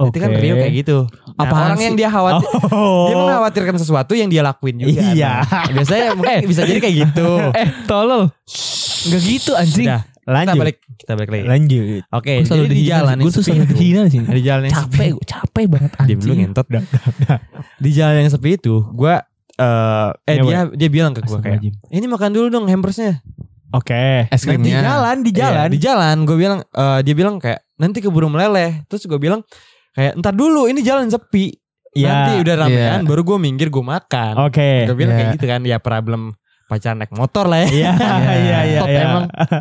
Itu 0.00 0.16
kan 0.16 0.32
Rio 0.32 0.56
kayak 0.56 0.74
gitu. 0.80 1.04
Nah, 1.36 1.44
Apaan 1.44 1.60
orang 1.66 1.76
sih? 1.76 1.84
yang 1.84 1.94
dia 1.94 2.08
khawatir 2.08 2.48
Oh. 2.72 3.04
dia 3.04 3.16
mengkhawatirkan 3.20 3.76
sesuatu 3.76 4.16
yang 4.16 4.32
dia 4.32 4.40
lakuin 4.40 4.80
juga. 4.80 4.96
Iya. 5.12 5.44
Nah, 5.44 5.68
biasanya 5.76 6.04
mungkin 6.16 6.48
bisa 6.48 6.64
jadi 6.64 6.80
kayak 6.80 6.96
gitu. 7.04 7.28
Eh, 7.52 7.68
tolol. 7.84 8.32
Enggak 9.04 9.20
gitu 9.22 9.52
anjing. 9.52 9.92
Sudah, 9.92 10.00
kita 10.00 10.32
Lanjut. 10.32 10.56
balik 10.56 10.76
kita 10.96 11.12
balik 11.16 11.30
lagi. 11.30 11.44
Lanjut. 11.44 12.00
Oke, 12.12 12.32
selalu 12.44 12.64
jadi 12.64 12.72
di 12.72 12.84
jalan 12.88 13.12
sih. 13.12 13.20
Gua 13.20 13.32
tuh 13.32 13.42
selalu 13.44 13.60
sepi 13.60 13.74
dihina 13.76 14.00
di 14.00 14.10
sini. 14.10 14.24
Di 14.24 14.40
jalan 14.40 14.62
yang 14.64 14.72
Capek, 14.80 15.08
gua 15.12 15.24
capek 15.28 15.64
banget 15.68 15.90
Diam 16.00 16.08
dulu 16.16 16.16
anjing. 16.32 16.40
ngentot. 16.48 16.66
Di 17.76 17.90
jalan 17.92 18.14
yang 18.16 18.30
sepi 18.30 18.50
itu, 18.56 18.74
gua 18.92 19.14
eh 19.60 20.08
eh 20.24 20.36
dia 20.40 20.60
dia 20.72 20.88
bilang 20.88 21.12
ke 21.12 21.20
gua 21.22 21.38
kayak. 21.38 21.60
"Ini 21.92 22.06
makan 22.08 22.30
dulu 22.32 22.46
dong 22.48 22.66
hampersnya." 22.66 23.20
Oke. 23.70 24.26
Es 24.26 24.42
Nah, 24.48 24.58
di 24.58 24.72
jalan, 24.74 25.16
di 25.22 25.30
jalan. 25.30 25.66
Iya, 25.68 25.70
di 25.70 25.78
jalan 25.78 26.16
gue 26.26 26.34
bilang 26.34 26.58
eh, 26.64 27.00
dia 27.06 27.14
bilang 27.14 27.38
kayak 27.38 27.62
nanti 27.78 28.02
keburu 28.02 28.26
meleleh. 28.26 28.82
Terus 28.90 29.06
gue 29.06 29.20
bilang 29.20 29.46
kayak 29.94 30.18
entar 30.18 30.34
dulu 30.34 30.66
ini 30.66 30.82
jalan 30.82 31.06
sepi. 31.06 31.54
Iya. 31.94 32.10
Nanti 32.10 32.32
udah 32.42 32.54
ramean 32.66 33.00
Iya. 33.02 33.06
baru 33.06 33.22
gue 33.22 33.38
minggir 33.38 33.70
gue 33.70 33.82
makan. 33.82 34.34
Oke. 34.42 34.90
Gue 34.90 34.96
bilang 34.98 35.14
Iya. 35.14 35.18
kayak 35.22 35.34
gitu 35.38 35.46
kan 35.46 35.60
ya 35.62 35.78
problem 35.78 36.34
pacaran 36.70 37.02
naik 37.02 37.10
motor 37.10 37.50
lah 37.50 37.66
ya. 37.66 37.68
Iya, 37.68 37.92
iya, 38.38 38.58
iya. 38.70 38.78
Top 38.78 38.88
iya, 38.88 39.02
emang. 39.02 39.24
Iya. 39.26 39.58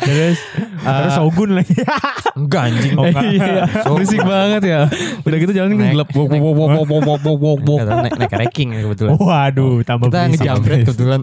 terus 0.00 0.38
terus 0.80 1.12
eh, 1.12 1.16
Shogun 1.20 1.50
lagi. 1.52 1.76
enggak 2.40 2.62
anjing. 2.72 2.92
Oh, 2.96 3.04
iya. 3.04 3.64
Berisik 3.84 4.20
banget 4.24 4.62
ya. 4.64 4.80
Udah 5.20 5.36
gitu 5.36 5.52
jalan 5.52 5.76
ini 5.76 5.92
gelap. 5.92 6.08
Naik 7.84 8.16
naik 8.16 8.32
ranking 8.32 8.68
ya 8.72 8.80
kebetulan. 8.88 9.12
Waduh, 9.20 9.84
tambah 9.84 10.08
Kita 10.08 10.18
ngejambret 10.32 10.78
kebetulan. 10.88 11.20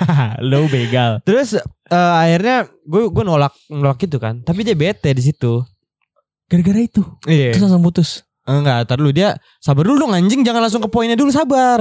lo 0.50 0.70
begal. 0.70 1.18
Terus 1.26 1.58
eh, 1.90 2.14
akhirnya 2.22 2.70
gue 2.86 3.10
gue 3.10 3.24
nolak 3.26 3.54
nolak 3.74 3.98
itu 4.06 4.22
kan. 4.22 4.46
Tapi 4.46 4.62
dia 4.62 4.78
bete 4.78 5.10
di 5.10 5.22
situ. 5.26 5.66
Gara-gara 6.46 6.78
itu. 6.78 7.02
Terus 7.26 7.66
langsung 7.66 7.82
putus. 7.82 8.22
Enggak, 8.44 8.84
tar 8.84 9.00
dulu 9.00 9.08
dia 9.08 9.40
sabar 9.56 9.88
dulu 9.88 10.04
dong 10.04 10.12
anjing 10.12 10.44
jangan 10.44 10.68
langsung 10.68 10.84
ke 10.84 10.88
poinnya 10.92 11.16
dulu 11.16 11.32
sabar. 11.32 11.80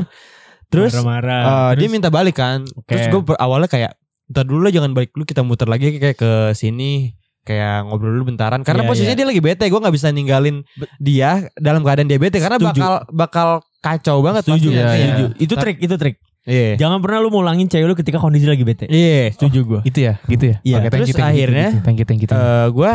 Terus 0.73 0.91
marah-marah. 0.95 1.39
eh, 1.39 1.51
Terus? 1.69 1.79
dia 1.79 1.89
minta 1.89 2.09
balik 2.09 2.35
kan. 2.35 2.65
Oke. 2.73 2.89
Terus 2.89 3.05
gue 3.07 3.37
awalnya 3.37 3.67
kayak 3.67 3.93
ntar 4.25 4.43
dulu 4.43 4.61
lah 4.61 4.71
jangan 4.71 4.91
balik 4.91 5.11
dulu 5.11 5.23
kita 5.23 5.41
muter 5.41 5.65
lagi 5.65 5.93
kayak 5.93 6.15
ke 6.15 6.31
sini 6.53 7.13
kayak 7.43 7.85
ngobrol 7.85 8.09
dulu 8.13 8.31
bentaran 8.31 8.63
karena 8.63 8.81
Iya, 8.81 8.89
posisinya 8.89 9.11
iya. 9.11 9.19
dia 9.19 9.27
lagi 9.27 9.41
bete 9.41 9.65
gue 9.67 9.75
nggak 9.75 9.91
bisa 9.91 10.07
ninggalin 10.09 10.63
dia 10.97 11.29
dalam 11.55 11.83
keadaan 11.83 12.07
dia 12.07 12.15
bete 12.15 12.39
karena 12.39 12.55
Setuju. 12.55 12.79
bakal 12.79 12.93
bakal 13.11 13.47
kacau 13.79 14.23
banget 14.23 14.47
Setuju, 14.47 14.67
pastinya. 14.71 14.79
Iya, 14.79 14.87
Iya. 14.89 15.03
setuju. 15.05 15.25
Itu 15.37 15.53
trik, 15.53 15.77
itu 15.77 15.95
trik. 15.95 16.15
Iya. 16.43 16.75
Jangan 16.77 16.99
pernah 16.99 17.19
lu 17.19 17.29
mulangin 17.29 17.67
cewek 17.67 17.83
lu 17.83 17.95
ketika 17.95 18.15
kondisi 18.15 18.47
lagi 18.47 18.63
bete. 18.63 18.87
Iya. 18.87 19.31
Setuju 19.31 19.59
gua. 19.63 19.79
Itu 19.83 19.99
ya, 20.01 20.23
gitu 20.23 20.43
ya. 20.49 20.57
Oke, 20.57 20.87
thank 20.87 20.91
terus 20.93 21.07
you, 21.09 21.19
akhirnya, 21.21 21.67
thank 21.83 21.99
you, 21.99 22.05
thank 22.05 22.19
you, 22.19 22.27
thank 22.27 22.39
you. 22.39 22.47
Eh 22.55 22.67
gue 22.69 22.91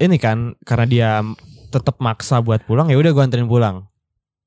ini 0.00 0.16
kan 0.16 0.38
karena 0.62 0.84
dia 0.84 1.10
tetap 1.68 1.98
maksa 1.98 2.38
buat 2.38 2.62
pulang 2.64 2.86
ya 2.86 2.94
udah 2.94 3.10
gue 3.10 3.22
anterin 3.22 3.46
pulang. 3.46 3.86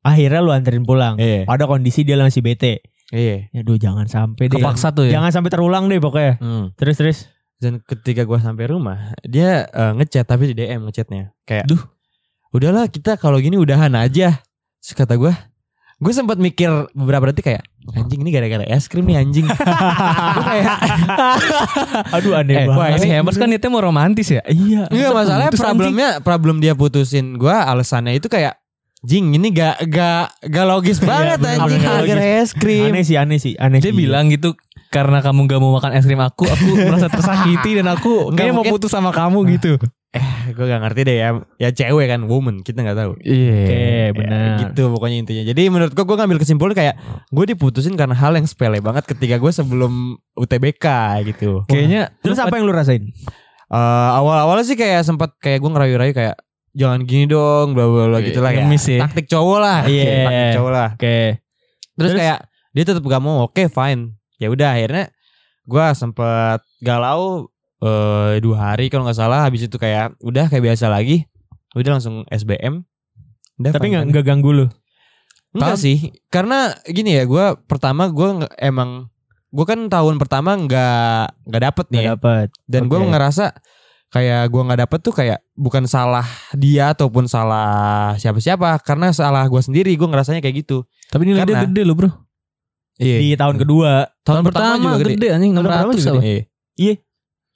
Akhirnya 0.02 0.42
lu 0.42 0.50
anterin 0.50 0.82
pulang. 0.82 1.18
Iya. 1.18 1.46
Ada 1.46 1.66
kondisi 1.66 2.02
dia 2.02 2.18
masih 2.18 2.42
bete. 2.42 2.82
Iya. 3.12 3.52
Aduh, 3.54 3.78
jangan 3.78 4.08
sampai 4.08 4.50
deh. 4.50 4.58
Kepaksa 4.58 4.90
tuh 4.90 5.06
ya. 5.06 5.20
Jangan 5.20 5.30
sampai 5.30 5.50
terulang 5.52 5.86
deh 5.86 6.00
pokoknya. 6.00 6.42
Hmm. 6.42 6.74
Terus 6.74 6.96
terus. 6.98 7.20
Dan 7.62 7.78
ketika 7.78 8.26
gue 8.26 8.40
sampai 8.42 8.66
rumah, 8.66 9.14
dia 9.22 9.70
eh, 9.70 9.92
ngechat 9.94 10.26
tapi 10.26 10.50
di 10.50 10.58
DM 10.58 10.82
ngechatnya 10.82 11.30
kayak, 11.46 11.70
duh, 11.70 11.78
udahlah 12.50 12.90
kita 12.90 13.22
kalau 13.22 13.38
gini 13.38 13.54
udahan 13.54 13.94
aja. 13.94 14.42
Terus 14.82 14.98
kata 14.98 15.14
gue, 15.14 15.30
gue 16.02 16.10
sempat 16.10 16.42
mikir 16.42 16.90
beberapa 16.98 17.30
detik 17.30 17.54
kayak, 17.54 17.62
anjing 17.94 18.26
ini 18.26 18.34
gara-gara 18.34 18.66
es 18.66 18.90
krim 18.90 19.06
nih 19.06 19.22
anjing. 19.22 19.46
Gua 20.34 20.42
kayak, 20.42 20.78
Aduh 22.18 22.34
aneh 22.34 22.56
Eh, 22.56 22.66
wah, 22.66 22.90
banget. 22.90 23.06
si 23.06 23.08
Hammers 23.14 23.38
kan 23.38 23.46
niatnya 23.46 23.70
mau 23.70 23.86
romantis 23.86 24.28
ya. 24.30 24.42
Iya. 24.50 24.90
Enggak 24.90 25.12
masalahnya 25.14 25.52
problemnya 25.54 26.10
problem 26.18 26.56
dia 26.60 26.74
putusin 26.74 27.38
gue 27.38 27.54
alasannya 27.54 28.18
itu 28.18 28.26
kayak, 28.26 28.58
jing 29.02 29.34
ini 29.34 29.50
gak 29.50 29.82
gak 29.88 30.38
gak 30.46 30.66
logis 30.66 31.02
banget 31.02 31.42
bener, 31.42 31.58
anjing 31.60 31.82
gara-gara 31.82 32.22
es 32.40 32.54
krim. 32.54 32.94
Aneh 32.94 33.02
sih, 33.02 33.18
aneh 33.18 33.38
sih, 33.38 33.54
aneh 33.56 33.82
Dia 33.82 33.90
sih. 33.90 33.98
bilang 33.98 34.30
gitu 34.30 34.54
karena 34.88 35.20
kamu 35.20 35.46
gak 35.46 35.58
mau 35.58 35.74
makan 35.74 35.92
es 35.92 36.06
krim 36.06 36.20
aku, 36.20 36.46
aku 36.46 36.70
merasa 36.86 37.08
tersakiti 37.08 37.82
dan 37.82 37.90
aku 37.90 38.30
kayaknya 38.32 38.54
mau 38.54 38.66
putus 38.66 38.90
sama 38.90 39.10
kamu 39.10 39.58
gitu. 39.58 39.82
gue 40.52 40.66
gak 40.68 40.84
ngerti 40.84 41.02
deh 41.02 41.18
ya, 41.18 41.30
ya 41.56 41.70
cewek 41.72 42.06
kan, 42.06 42.28
woman 42.28 42.60
kita 42.60 42.84
nggak 42.84 43.00
tahu. 43.00 43.12
Iya. 43.24 43.64
Oke, 43.64 43.80
Ya, 43.80 44.10
benar. 44.12 44.60
gitu 44.60 44.92
pokoknya 44.92 45.18
intinya. 45.18 45.44
Jadi 45.46 45.62
menurut 45.72 45.96
gue 45.96 46.04
gue 46.04 46.18
ngambil 46.20 46.38
kesimpulan 46.38 46.76
kayak 46.76 46.96
gue 47.26 47.46
diputusin 47.48 47.96
karena 47.96 48.12
hal 48.12 48.36
yang 48.36 48.44
sepele 48.44 48.84
banget 48.84 49.08
ketika 49.08 49.40
gue 49.40 49.50
sebelum 49.50 50.20
UTBK 50.36 50.86
gitu. 51.26 51.64
Kayaknya 51.64 52.12
Terus 52.20 52.38
apa 52.38 52.52
yang 52.54 52.68
lu 52.68 52.76
rasain? 52.76 53.08
Eh, 53.72 54.10
awal-awalnya 54.12 54.68
sih 54.68 54.76
kayak 54.76 55.08
sempat 55.08 55.32
kayak 55.40 55.64
gue 55.64 55.72
ngerayu-rayu 55.72 56.12
kayak 56.12 56.36
jangan 56.72 57.04
gini 57.04 57.26
dong 57.26 57.74
bla 57.74 57.86
bla 57.86 58.08
bla 58.08 58.18
Iya, 58.18 58.28
gitu 58.28 58.40
lah 58.40 58.52
ya. 58.52 58.58
ngemis 58.64 58.86
ya. 58.86 59.00
Taktik 59.04 59.28
cowok 59.28 59.58
lah. 59.58 59.80
Iya. 59.86 60.04
Taktik 60.24 60.50
cowok 60.56 60.72
lah. 60.72 60.90
Oke. 60.96 61.18
Terus, 61.92 62.12
Terus? 62.12 62.20
kayak 62.20 62.40
dia 62.72 62.84
tetap 62.84 63.04
gak 63.04 63.20
mau. 63.20 63.44
Oke, 63.44 63.68
fine. 63.68 64.16
Ya 64.36 64.48
udah 64.48 64.74
akhirnya 64.74 65.12
gue 65.62 65.86
sempet 65.94 66.60
galau 66.80 67.48
eh 67.78 68.38
dua 68.40 68.74
hari 68.74 68.88
kalau 68.88 69.04
nggak 69.04 69.16
salah 69.16 69.42
habis 69.42 69.66
itu 69.66 69.74
kayak 69.76 70.14
udah 70.20 70.46
kayak 70.46 70.70
biasa 70.70 70.86
lagi 70.86 71.26
udah 71.72 71.98
langsung 71.98 72.26
SBM 72.28 72.86
Udah, 73.58 73.72
Tapi 73.72 73.90
nggak 73.90 74.06
nggak 74.10 74.26
ganggu 74.26 74.50
lu. 74.52 74.66
Enggak 75.52 75.78
sih, 75.78 76.10
karena 76.28 76.74
gini 76.84 77.14
ya, 77.14 77.26
gue 77.26 77.46
pertama 77.66 78.08
gue 78.08 78.30
emang 78.58 79.12
gue 79.50 79.66
kan 79.68 79.86
tahun 79.86 80.16
pertama 80.16 80.56
nggak 80.56 81.46
nggak 81.46 81.62
dapet 81.62 81.86
nih, 81.90 81.94
Nggak 81.94 82.08
ya. 82.08 82.14
dapat. 82.16 82.48
dan 82.66 82.82
gue 82.88 82.98
Oke. 82.98 83.10
ngerasa 83.12 83.46
kayak 84.12 84.52
gue 84.52 84.62
nggak 84.62 84.80
dapet 84.84 85.00
tuh 85.00 85.13
kayak 85.15 85.39
bukan 85.56 85.88
salah 85.88 86.28
dia 86.52 86.91
ataupun 86.91 87.26
salah 87.26 88.12
siapa-siapa, 88.15 88.84
karena 88.84 89.10
salah 89.12 89.47
gue 89.47 89.62
sendiri, 89.63 89.95
gue 89.95 90.04
ngerasanya 90.04 90.43
kayak 90.43 90.67
gitu. 90.67 90.84
tapi 91.08 91.28
nilai 91.28 91.41
dia 91.41 91.56
Karena- 91.56 91.63
gede 91.65 91.82
loh, 91.84 91.95
Bro. 91.95 92.10
Iya. 93.02 93.17
Di 93.17 93.30
tahun 93.34 93.56
kedua. 93.58 94.06
Tahun, 94.21 94.43
pertama, 94.45 94.93
gede, 94.95 95.28
anjing 95.34 95.52
Tahun 95.56 95.65
pertama 95.65 95.89
600 95.89 95.97
juga 95.97 96.12
apa? 96.13 96.21
Iya, 96.78 96.93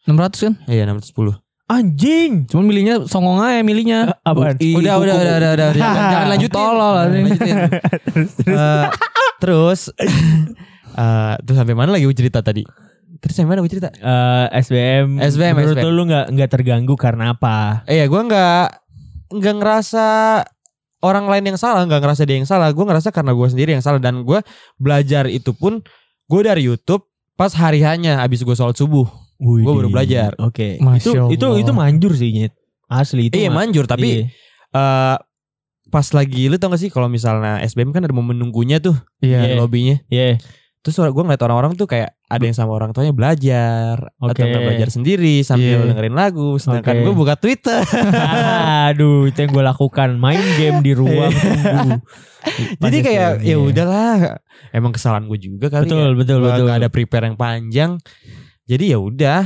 600 0.08 0.40
kan? 0.42 0.54
iya 0.66 0.84
610. 0.90 1.38
Anjing. 1.66 2.32
Cuman 2.46 2.64
milihnya 2.66 2.96
songong 3.06 3.42
aja 3.42 3.62
milihnya. 3.62 4.00
Apaan? 4.22 4.54
Ih, 4.62 4.78
Udah, 4.78 4.96
kuku- 4.98 5.06
udah, 5.06 5.16
udah, 5.18 5.36
udah, 5.36 5.52
udah, 5.54 5.68
jangan, 5.74 6.04
jangan 6.10 6.28
lanjutin. 6.30 6.56
Tolol 6.56 6.78
Jangan 6.78 7.06
anjing. 7.06 7.26
lanjutin. 7.26 7.56
Eh, 8.56 8.86
terus, 9.42 9.80
eh, 11.02 11.34
terus 11.42 11.58
sampai 11.58 11.76
mana 11.76 11.92
lagi 11.94 12.06
cerita 12.14 12.40
tadi? 12.40 12.64
Terus 13.16 13.34
sampai 13.34 13.50
mana 13.50 13.60
gue 13.60 13.70
cerita? 13.70 13.90
Eh, 13.90 14.48
SBM. 14.58 15.18
SBM, 15.20 15.54
Menurut 15.54 15.78
SBM. 15.78 15.90
lu 15.90 16.02
nggak 16.06 16.26
nggak 16.32 16.50
terganggu 16.50 16.96
karena 16.96 17.32
apa? 17.32 17.86
Eh 17.86 17.98
ya 17.98 18.06
gue 18.06 18.22
nggak 18.22 18.66
nggak 19.32 19.56
ngerasa 19.56 20.06
orang 21.00 21.26
lain 21.26 21.46
yang 21.46 21.58
salah 21.58 21.84
nggak 21.84 22.00
ngerasa 22.00 22.24
dia 22.24 22.36
yang 22.36 22.46
salah 22.46 22.70
gue 22.70 22.82
ngerasa 22.82 23.10
karena 23.10 23.32
gue 23.32 23.48
sendiri 23.48 23.70
yang 23.72 23.82
salah 23.82 23.98
dan 23.98 24.22
gue 24.22 24.40
belajar 24.76 25.26
itu 25.26 25.52
pun 25.52 25.80
gue 26.26 26.42
dari 26.42 26.64
YouTube 26.64 27.06
pas 27.34 27.52
hari 27.52 27.80
hanya 27.80 28.20
abis 28.20 28.42
gue 28.42 28.54
sholat 28.54 28.74
subuh 28.74 29.06
Gua 29.36 29.76
baru 29.76 29.92
belajar. 29.92 30.32
Oke. 30.40 30.80
Masya 30.80 31.28
Itu 31.28 31.36
itu 31.36 31.44
Allah. 31.46 31.60
itu 31.60 31.72
manjur 31.72 32.16
sih, 32.16 32.32
Nyet. 32.32 32.56
Asli 32.88 33.28
itu. 33.28 33.36
iya 33.36 33.50
ma- 33.50 33.62
manjur 33.62 33.84
tapi 33.84 34.08
Iya. 34.08 34.26
eh 34.72 35.18
pas 35.86 36.08
lagi 36.10 36.48
lu 36.48 36.56
tau 36.56 36.68
gak 36.68 36.80
sih 36.80 36.88
kalau 36.88 37.06
misalnya 37.06 37.60
SBM 37.62 37.92
kan 37.92 38.02
ada 38.02 38.12
momen 38.12 38.36
nunggunya 38.36 38.80
tuh 38.80 38.96
Iya. 39.20 39.44
di 39.46 39.54
lobbynya 39.54 40.00
Iya. 40.08 40.40
Terus 40.86 41.02
gue 41.02 41.24
ngeliat 41.26 41.42
orang-orang 41.42 41.74
tuh 41.74 41.90
kayak 41.90 42.14
ada 42.30 42.46
yang 42.46 42.54
sama 42.54 42.78
orang 42.78 42.94
tuanya 42.94 43.10
belajar 43.10 43.98
Oke. 44.22 44.38
atau 44.38 44.62
belajar 44.62 44.94
sendiri 44.94 45.42
sambil 45.42 45.82
Iya. 45.82 45.90
dengerin 45.90 46.14
lagu 46.14 46.62
sedangkan 46.62 47.02
Oke. 47.02 47.04
gue 47.10 47.14
buka 47.18 47.34
Twitter 47.42 47.82
Aduh, 48.94 49.26
itu 49.26 49.38
yang 49.42 49.50
gue 49.50 49.64
lakukan. 49.66 50.14
Main 50.22 50.46
game 50.62 50.86
di 50.86 50.94
ruang 50.94 51.34
tunggu. 51.34 52.06
Pas 52.78 52.86
jadi 52.94 52.98
kayak 53.02 53.30
ya 53.42 53.50
iya. 53.50 53.58
udahlah 53.58 54.38
emang 54.70 54.94
kesalahan 54.94 55.26
gue 55.26 55.42
juga 55.42 55.74
kali 55.74 55.90
Betul, 55.90 56.14
ya. 56.14 56.14
betul, 56.14 56.38
Gua 56.38 56.54
betul. 56.54 56.64
nggak 56.70 56.78
ada 56.86 56.90
prepare 56.94 57.26
yang 57.34 57.38
panjang 57.42 57.92
jadi 58.70 58.94
ya 58.94 59.00
udah 59.02 59.42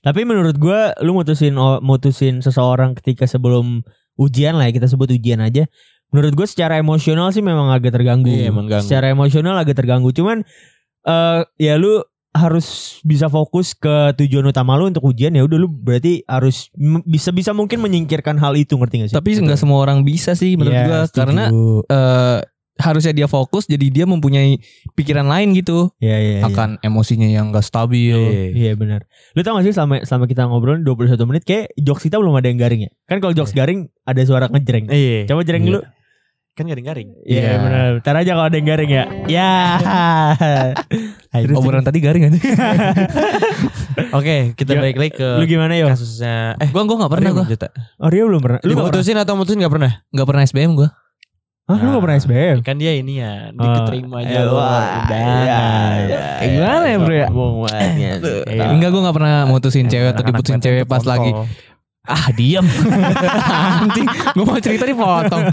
Tapi 0.00 0.24
menurut 0.24 0.56
gua 0.56 0.96
lu 1.04 1.12
mutusin 1.12 1.52
mutusin 1.84 2.40
seseorang 2.40 2.96
ketika 2.96 3.28
sebelum 3.28 3.84
ujian 4.16 4.56
lah 4.56 4.68
ya, 4.68 4.72
kita 4.76 4.88
sebut 4.88 5.12
ujian 5.12 5.44
aja. 5.44 5.68
Menurut 6.10 6.34
gue 6.34 6.46
secara 6.46 6.74
emosional 6.76 7.30
sih 7.30 7.40
memang 7.40 7.70
agak 7.70 7.94
terganggu. 7.94 8.28
Iya, 8.28 8.50
emang 8.50 8.66
ganggu. 8.66 8.82
Secara 8.82 9.08
emosional 9.08 9.54
agak 9.54 9.74
terganggu. 9.74 10.10
Cuman 10.10 10.42
eh 11.00 11.40
ya 11.56 11.74
lu 11.74 12.02
harus 12.30 12.98
bisa 13.02 13.26
fokus 13.26 13.74
ke 13.74 14.14
tujuan 14.14 14.46
utama 14.46 14.78
lu 14.78 14.86
untuk 14.86 15.02
ujian 15.02 15.34
ya 15.34 15.42
udah 15.42 15.58
lu 15.58 15.66
berarti 15.66 16.22
harus 16.24 16.70
bisa 17.02 17.30
bisa 17.30 17.50
mungkin 17.50 17.82
menyingkirkan 17.82 18.38
hal 18.38 18.54
itu 18.54 18.74
ngerti 18.74 19.02
gak 19.02 19.08
sih? 19.10 19.16
Tapi 19.18 19.30
nggak 19.40 19.58
semua 19.58 19.82
orang 19.82 20.02
bisa 20.02 20.34
sih 20.34 20.54
menurut 20.54 20.72
Iya, 20.72 20.86
gua 20.86 20.98
setuju. 21.04 21.18
karena 21.20 21.44
eh, 21.86 22.38
harusnya 22.80 23.12
dia 23.12 23.26
fokus 23.26 23.66
jadi 23.66 23.82
dia 23.92 24.06
mempunyai 24.06 24.56
pikiran 24.94 25.26
lain 25.26 25.52
gitu 25.52 25.90
Iya, 25.98 26.16
iya, 26.16 26.32
iya. 26.38 26.42
akan 26.46 26.78
emosinya 26.80 27.26
yang 27.26 27.50
gak 27.50 27.60
stabil. 27.62 28.14
Iya 28.52 28.72
benar. 28.72 29.04
Lu 29.34 29.42
tau 29.42 29.58
gak 29.58 29.66
sih 29.66 29.74
selama 29.74 30.00
selama 30.00 30.24
kita 30.24 30.46
ngobrol 30.46 30.78
21 30.78 31.18
menit 31.26 31.42
kayak 31.42 31.74
jokes 31.76 32.04
kita 32.04 32.14
belum 32.14 32.32
ada 32.32 32.46
yang 32.46 32.56
garing 32.56 32.86
ya? 32.86 32.90
Kan 33.04 33.18
kalau 33.18 33.34
jokes 33.34 33.52
garing 33.52 33.90
ada 34.02 34.22
suara 34.22 34.46
ngejreng. 34.46 34.86
iya 34.88 35.26
Coba 35.26 35.42
jreng 35.42 35.60
Iya. 35.60 35.68
dulu. 35.68 35.80
Kan 36.52 36.64
garing-garing 36.64 37.08
Iya 37.22 37.40
Iya. 37.40 37.52
benar. 37.58 37.88
Ntar 38.00 38.14
aja 38.16 38.30
kalau 38.32 38.46
ada 38.46 38.56
yang 38.56 38.68
garing 38.68 38.90
ya. 38.90 39.04
Ya. 39.26 39.52
Terus 41.40 41.56
Obrolan 41.56 41.80
tadi 41.80 41.98
garing 41.98 42.26
aja. 42.26 42.36
oke 44.12 44.36
kita 44.54 44.70
Gak- 44.70 44.82
balik 44.82 44.96
lagi 44.98 45.12
ke 45.14 45.28
lu 45.36 45.44
gimana 45.46 45.72
yo? 45.74 45.86
kasusnya 45.88 46.56
eh 46.56 46.68
gua 46.68 46.82
gua 46.84 46.96
nggak 47.00 47.12
pernah 47.12 47.30
gua. 47.32 47.44
Juta. 47.46 47.68
Oh 47.96 48.08
Rio 48.08 48.26
belum 48.26 48.40
pernah. 48.40 48.58
Lu 48.60 48.72
mutusin 48.76 49.16
atau 49.16 49.34
mutusin 49.34 49.58
gak 49.58 49.72
pernah? 49.72 49.92
Nggak 50.10 50.26
pernah 50.26 50.42
SBM 50.42 50.72
gua. 50.74 50.90
Hah, 51.64 51.78
lu 51.78 51.94
gak 51.94 52.02
pernah 52.02 52.18
SBM? 52.18 52.56
Kan 52.60 52.82
dia 52.82 52.92
ini 52.92 53.22
ya, 53.22 53.54
diketerima 53.54 54.10
Oh, 54.10 54.18
aja. 54.18 54.26
eh, 54.26 54.42
iya, 54.42 55.22
iya, 56.02 56.22
Kayak 56.34 56.50
gimana 56.50 56.82
ya, 56.84 56.96
Bro, 56.98 57.14
ya? 57.14 57.28
Iya. 58.50 58.64
Enggak 58.68 58.90
gua 58.90 59.00
nggak 59.06 59.14
pernah 59.14 59.34
mutusin 59.46 59.86
cewek 59.86 60.10
atau 60.10 60.26
diputusin 60.26 60.58
cewek 60.58 60.82
pas 60.84 61.06
lagi 61.06 61.30
ah 62.02 62.32
diam. 62.32 62.64
Anjing, 63.84 64.08
gua 64.32 64.44
mau 64.46 64.58
cerita 64.58 64.84
dipotong. 64.84 65.52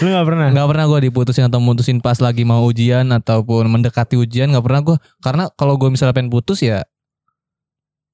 Lu 0.00 0.08
gak 0.08 0.26
pernah? 0.26 0.48
Nggak 0.50 0.68
pernah 0.68 0.84
gua 0.86 1.00
diputusin 1.00 1.44
atau 1.44 1.60
mutusin 1.60 1.98
pas 1.98 2.16
lagi 2.16 2.42
mau 2.42 2.64
ujian 2.64 3.04
ataupun 3.06 3.68
mendekati 3.68 4.16
ujian 4.16 4.48
nggak 4.48 4.64
pernah 4.64 4.80
gua. 4.82 4.96
Karena 5.20 5.48
kalau 5.52 5.76
gua 5.76 5.88
misalnya 5.88 6.12
pengen 6.12 6.28
putus 6.28 6.60
ya 6.60 6.82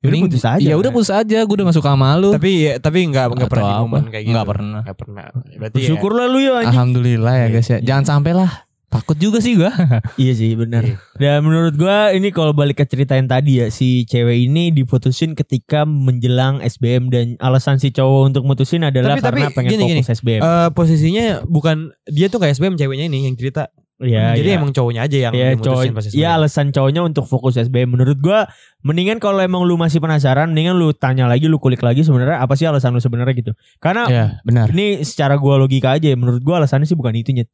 Ya 0.01 0.09
udah 0.09 0.17
mending- 0.17 0.33
putus 0.33 0.45
aja. 0.49 0.65
Ya 0.65 0.75
udah 0.75 0.91
putus 0.91 1.13
aja, 1.13 1.39
gua 1.45 1.55
udah 1.55 1.65
gak 1.69 1.77
suka 1.77 1.91
sama 1.93 2.09
lu. 2.17 2.33
Tapi 2.33 2.51
ya, 2.65 2.73
tapi 2.81 2.99
enggak 3.05 3.37
enggak 3.37 3.53
pernah 3.53 3.69
di 3.69 3.83
momen 3.85 4.05
kayak 4.09 4.25
gitu. 4.25 4.33
Nggak 4.33 4.49
pernah. 4.49 4.81
Enggak 4.81 4.99
pernah. 4.99 5.25
Berarti 5.61 5.61
ya, 5.61 5.69
Bersyukur 5.77 6.13
lah 6.17 6.27
lu 6.27 6.39
yo 6.41 6.53
anjing. 6.57 6.73
Alhamdulillah 6.73 7.35
ya 7.37 7.47
guys 7.53 7.69
ya. 7.69 7.79
Jangan 7.85 8.05
sampai 8.09 8.33
lah. 8.33 8.51
Takut 8.91 9.15
juga 9.15 9.39
sih 9.39 9.55
gua. 9.55 9.71
Iya 10.19 10.33
sih 10.35 10.53
benar. 10.53 10.83
Iya. 10.83 10.99
Dan 11.15 11.47
menurut 11.47 11.75
gua 11.75 12.11
ini 12.11 12.29
kalau 12.29 12.51
balik 12.51 12.75
ke 12.77 12.85
cerita 12.85 13.15
yang 13.15 13.25
tadi 13.25 13.63
ya 13.63 13.71
si 13.71 14.03
cewek 14.03 14.51
ini 14.51 14.69
diputusin 14.69 15.33
ketika 15.33 15.87
menjelang 15.87 16.59
SBM 16.59 17.07
dan 17.07 17.27
alasan 17.39 17.79
si 17.79 17.89
cowok 17.89 18.23
untuk 18.29 18.43
mutusin 18.43 18.83
adalah 18.83 19.15
Tapi- 19.15 19.23
tapi 19.23 19.39
karena 19.41 19.55
pengen 19.55 19.71
gini, 19.71 19.83
gini. 19.87 20.01
fokus 20.03 20.11
SBM. 20.13 20.41
eh, 20.41 20.69
posisinya 20.75 21.25
bukan 21.47 21.77
dia 22.05 22.27
tuh 22.27 22.39
kayak 22.39 22.53
SBM 22.53 22.75
ceweknya 22.75 23.07
ini 23.07 23.25
yang 23.25 23.35
cerita. 23.35 23.71
Iya, 24.01 24.33
Jadi 24.33 24.49
iya. 24.49 24.57
emang 24.57 24.73
cowoknya 24.73 25.05
aja 25.05 25.17
yang 25.29 25.33
Iya 25.37 25.47
dimutusin 25.55 25.93
cowok, 25.93 25.93
pas 25.93 26.05
SBM. 26.09 26.19
ya 26.19 26.29
alasan 26.33 26.67
cowoknya 26.73 27.03
untuk 27.05 27.25
fokus 27.29 27.55
SBM. 27.55 27.95
Menurut 27.95 28.17
gua 28.17 28.49
mendingan 28.81 29.21
kalau 29.21 29.39
emang 29.39 29.61
lu 29.63 29.77
masih 29.77 30.01
penasaran, 30.01 30.51
mendingan 30.51 30.73
lu 30.75 30.91
tanya 30.91 31.29
lagi, 31.29 31.53
lu 31.53 31.61
kulik 31.61 31.85
lagi 31.85 32.01
sebenarnya 32.01 32.41
apa 32.41 32.57
sih 32.57 32.65
alasan 32.65 32.91
lu 32.91 32.99
sebenarnya 32.99 33.37
gitu. 33.37 33.53
Karena 33.77 34.09
ya, 34.09 34.25
benar. 34.41 34.73
ini 34.73 35.05
secara 35.05 35.37
gua 35.37 35.61
logika 35.61 35.93
aja, 35.95 36.09
ya, 36.09 36.17
menurut 36.17 36.41
gua 36.41 36.65
alasannya 36.65 36.89
sih 36.89 36.97
bukan 36.97 37.13
itu 37.13 37.37
nyet. 37.37 37.53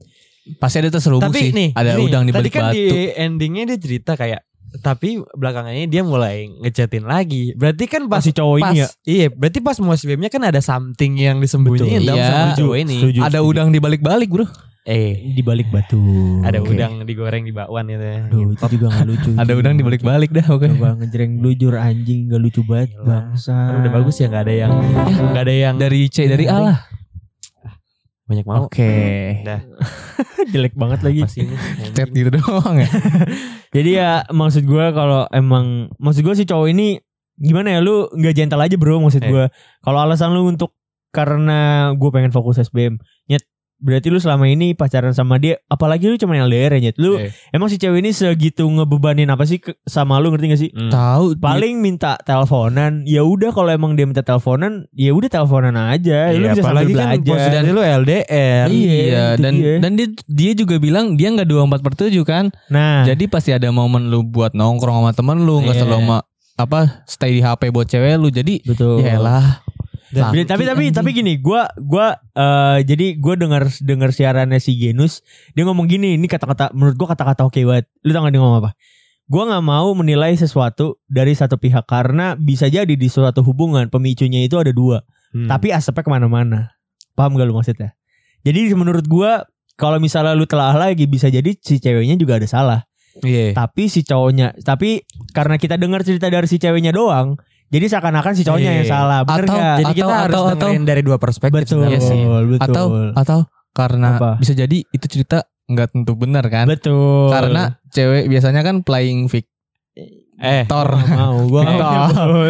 Pasti 0.56 0.76
ada 0.78 0.88
terselubung 0.88 1.26
Tapi 1.26 1.40
sih. 1.40 1.50
nih, 1.50 1.68
ada 1.72 1.92
gini, 1.92 2.04
udang 2.04 2.22
di 2.22 2.30
tadi 2.30 2.40
balik 2.40 2.52
kan 2.52 2.64
batu. 2.66 2.76
di 2.76 2.85
endingnya 3.12 3.64
dia 3.66 3.78
cerita 3.78 4.12
kayak 4.14 4.40
tapi 4.76 5.09
belakangannya 5.32 5.87
dia 5.87 6.02
mulai 6.02 6.52
ngechatin 6.61 7.02
lagi. 7.02 7.50
Berarti 7.52 7.85
kan 7.87 8.06
pas 8.06 8.20
si 8.20 8.30
cowok 8.30 8.56
pas, 8.59 8.68
ini 8.68 8.78
ya. 8.78 8.88
Iya, 9.02 9.26
berarti 9.30 9.59
pas 9.59 9.76
mau 9.78 9.90
SBM-nya 9.90 10.28
kan 10.28 10.42
ada 10.42 10.61
something 10.61 11.16
yang 11.16 11.40
disembunyiin 11.40 11.98
Betul. 11.98 12.06
dalam 12.06 12.18
Iya. 12.18 12.28
sama 12.30 12.52
cowok 12.54 12.76
ini. 12.78 12.96
Setuju, 12.98 13.18
ada 13.20 13.30
setuju. 13.35 13.48
udang 13.48 13.68
di 13.68 13.78
balik-balik, 13.78 14.28
Bro. 14.28 14.46
Eh, 14.85 15.32
di 15.32 15.42
balik 15.42 15.66
batu. 15.66 15.98
ada 16.44 16.62
Oke. 16.62 16.70
udang 16.70 17.02
digoreng 17.02 17.42
di 17.42 17.50
bakwan 17.50 17.88
gitu 17.88 18.04
ya. 18.04 18.18
Aduh, 18.22 18.52
itu 18.52 18.66
juga 18.70 18.87
gak 18.92 19.02
lucu. 19.04 19.30
Ada 19.40 19.50
Itu 19.50 19.59
udang 19.59 19.74
di 19.74 19.82
balik-balik 19.82 20.30
dah, 20.30 20.46
oke. 20.46 20.62
lucu. 20.62 20.76
Coba 20.76 20.90
ngejreng 20.94 21.32
lujur 21.40 21.74
anjing 21.74 22.20
gak 22.28 22.38
lucu 22.38 22.61
banget 22.62 22.90
bangsa. 22.96 23.56
Kan 23.66 23.74
udah 23.80 23.92
bagus 23.92 24.14
ya 24.14 24.26
nggak 24.28 24.44
ada 24.44 24.54
yang 24.56 24.72
nggak 25.26 25.42
ada 25.42 25.54
yang 25.56 25.74
Dari 25.74 26.00
C 26.06 26.16
dari 26.28 26.46
A 26.46 26.59
lah. 26.61 26.78
Banyak 28.26 28.44
mau. 28.44 28.66
Oke. 28.66 28.90
Dah, 29.42 29.62
Jelek 30.52 30.74
banget 30.74 31.00
lagi. 31.06 31.22
Chat 31.96 32.10
gitu 32.10 32.30
doang 32.30 32.82
ya. 32.82 32.90
Jadi 33.76 33.90
ya 33.94 34.26
maksud 34.28 34.66
gua 34.66 34.90
kalau 34.90 35.22
emang 35.30 35.90
maksud 35.96 36.26
gua 36.26 36.34
si 36.34 36.42
cowok 36.42 36.68
ini 36.70 36.98
gimana 37.38 37.76
ya 37.76 37.80
lu 37.84 38.08
nggak 38.10 38.34
gentle 38.34 38.58
aja 38.58 38.74
bro 38.74 38.98
maksud 38.98 39.22
Eh. 39.22 39.30
gua. 39.30 39.44
Kalau 39.80 39.98
alasan 40.02 40.34
lu 40.34 40.46
untuk 40.46 40.74
karena 41.14 41.90
gue 41.96 42.10
pengen 42.12 42.28
fokus 42.28 42.60
SBM, 42.60 43.00
nyet 43.24 43.40
berarti 43.78 44.08
lu 44.08 44.16
selama 44.16 44.44
ini 44.44 44.72
pacaran 44.72 45.12
sama 45.12 45.36
dia, 45.36 45.60
apalagi 45.66 46.04
lu 46.04 46.16
cuma 46.16 46.32
LDR 46.34 46.74
ya 46.74 46.80
nyet. 46.82 46.96
Lu 46.96 47.16
Eh. 47.16 47.30
emang 47.50 47.66
si 47.66 47.76
cewek 47.76 47.98
ini 47.98 48.10
segitu 48.10 48.64
ngebebanin 48.64 49.26
apa 49.26 49.42
sih 49.42 49.56
ke- 49.56 49.76
sama 49.82 50.16
lu 50.16 50.30
ngerti 50.30 50.46
gak 50.46 50.58
sih? 50.58 50.70
Hmm. 50.70 50.88
Tahu 50.88 51.36
Paling 51.36 51.78
minta 51.78 52.16
teleponan, 52.18 53.04
ya 53.04 53.20
udah 53.20 53.50
kalau 53.50 53.68
emang 53.68 53.92
dia 53.92 54.04
minta 54.04 54.20
teleponan, 54.20 54.88
ya 54.90 55.10
udah 55.10 55.28
teleponan 55.28 55.74
aja. 55.74 56.32
lu 56.32 56.42
Iya, 56.42 56.50
bisa 56.50 56.62
sambil 56.62 56.66
apalagi 56.66 56.92
kan 56.92 57.06
belajar. 57.14 57.28
posisi 57.28 57.68
lu 57.68 57.82
LDR. 57.82 58.66
Iya, 58.66 58.92
Iya, 58.96 59.24
dan 59.36 59.52
dia. 59.54 59.74
dan 59.78 59.90
dia 59.92 60.06
dia 60.26 60.52
juga 60.52 60.76
bilang 60.76 61.14
dia 61.14 61.28
nggak 61.30 61.44
24 61.44 61.80
per 61.80 61.92
7 61.94 62.22
kan. 62.22 62.44
Nah, 62.68 63.04
Jadi 63.04 63.24
pasti 63.26 63.50
ada 63.50 63.68
momen 63.68 64.08
lu 64.08 64.22
buat 64.22 64.52
nongkrong 64.52 64.96
sama 64.98 65.12
temen 65.12 65.42
lu, 65.42 65.60
nggak 65.60 65.72
Iya. 65.72 65.82
selalu 65.82 66.00
sama 66.00 66.18
apa 66.56 66.80
stay 67.04 67.30
di 67.30 67.40
HP 67.40 67.68
buat 67.68 67.84
cewek 67.84 68.16
lu. 68.16 68.28
Jadi 68.28 68.64
betul. 68.64 69.04
ya 69.04 69.18
lah. 69.18 69.60
Dan- 70.16 70.33
Tapi 70.33 70.48
tapi 70.48 70.62
tapi, 70.64 70.85
tapi 70.88 71.11
gini, 71.12 71.37
gua 71.37 71.68
gua 71.76 72.16
eh, 72.33 72.81
jadi 72.83 73.20
gua 73.20 73.37
dengar 73.37 73.68
dengar 73.85 74.11
siarannya 74.11 74.57
si 74.57 74.72
Genus, 74.74 75.20
dia 75.52 75.62
ngomong 75.62 75.85
gini, 75.85 76.16
ini 76.16 76.24
kata-kata 76.24 76.72
menurut 76.72 76.96
gua 76.96 77.12
kata-kata 77.12 77.44
oke 77.44 77.61
banget. 77.61 77.85
Lu 78.00 78.11
tau 78.11 78.24
gak 78.24 78.33
dia 78.33 78.40
ngomong 78.40 78.59
apa? 78.64 78.70
Gua 79.26 79.42
nggak 79.44 79.61
mau 79.61 79.92
menilai 79.92 80.33
sesuatu 80.33 81.02
dari 81.05 81.37
satu 81.37 81.59
pihak 81.59 81.85
karena 81.85 82.33
bisa 82.33 82.66
jadi 82.66 82.88
di 82.88 83.09
suatu 83.11 83.44
hubungan 83.44 83.90
pemicunya 83.90 84.40
itu 84.40 84.57
ada 84.57 84.72
dua, 84.72 85.05
Hmm. 85.37 85.44
tapi 85.46 85.68
asapnya 85.68 86.00
ke 86.00 86.09
mana-mana. 86.09 86.72
Paham 87.12 87.37
gak 87.37 87.44
lu 87.44 87.52
maksudnya? 87.52 87.92
Jadi 88.40 88.72
menurut 88.72 89.05
gua 89.05 89.44
kalau 89.76 90.00
misalnya 90.00 90.33
lu 90.33 90.48
telah 90.48 90.72
lagi 90.72 91.05
bisa 91.05 91.29
jadi 91.29 91.52
si 91.59 91.76
ceweknya 91.76 92.16
juga 92.16 92.40
ada 92.40 92.48
salah. 92.48 92.81
Iya. 93.18 93.52
Tapi 93.52 93.88
si 93.88 94.05
cowoknya, 94.05 94.57
tapi 94.61 95.05
karena 95.33 95.57
kita 95.57 95.76
dengar 95.76 96.00
cerita 96.00 96.29
dari 96.29 96.44
si 96.44 96.57
ceweknya 96.57 96.92
doang, 96.92 97.40
jadi 97.66 97.85
seakan-akan 97.88 98.33
si 98.33 98.42
cowoknya 98.42 98.70
yang 98.74 98.87
Iya. 98.87 98.92
salah. 98.92 99.20
Bener 99.22 99.44
Atau- 99.44 99.57
nggak? 99.57 99.76
jadi 99.76 99.92
kita 99.92 100.07
atau- 100.07 100.18
harus 100.18 100.35
atau- 100.35 100.48
dengerin 100.52 100.85
dari 100.85 101.02
dua 101.02 101.16
perspektif 101.16 101.59
Betul, 101.62 101.70
sebenarnya 101.83 102.00
sih. 102.00 102.20
betul. 102.22 102.62
Atau 102.62 102.85
atau 103.12 103.38
karena 103.72 104.09
Apa? 104.16 104.31
bisa 104.38 104.52
jadi 104.52 104.79
itu 104.83 105.07
cerita 105.07 105.38
nggak 105.66 105.88
tentu 105.90 106.12
benar 106.14 106.46
kan? 106.46 106.64
Betul. 106.64 107.29
Karena 107.29 107.74
cewek 107.90 108.26
biasanya 108.26 108.62
kan 108.62 108.81
playing 108.81 109.26
victor. 109.26 109.50
Eh, 110.37 110.68
Gua 110.68 110.85
nggak 110.85 111.16
mau, 111.16 111.37
gua 111.49 111.62
mau. 111.64 112.44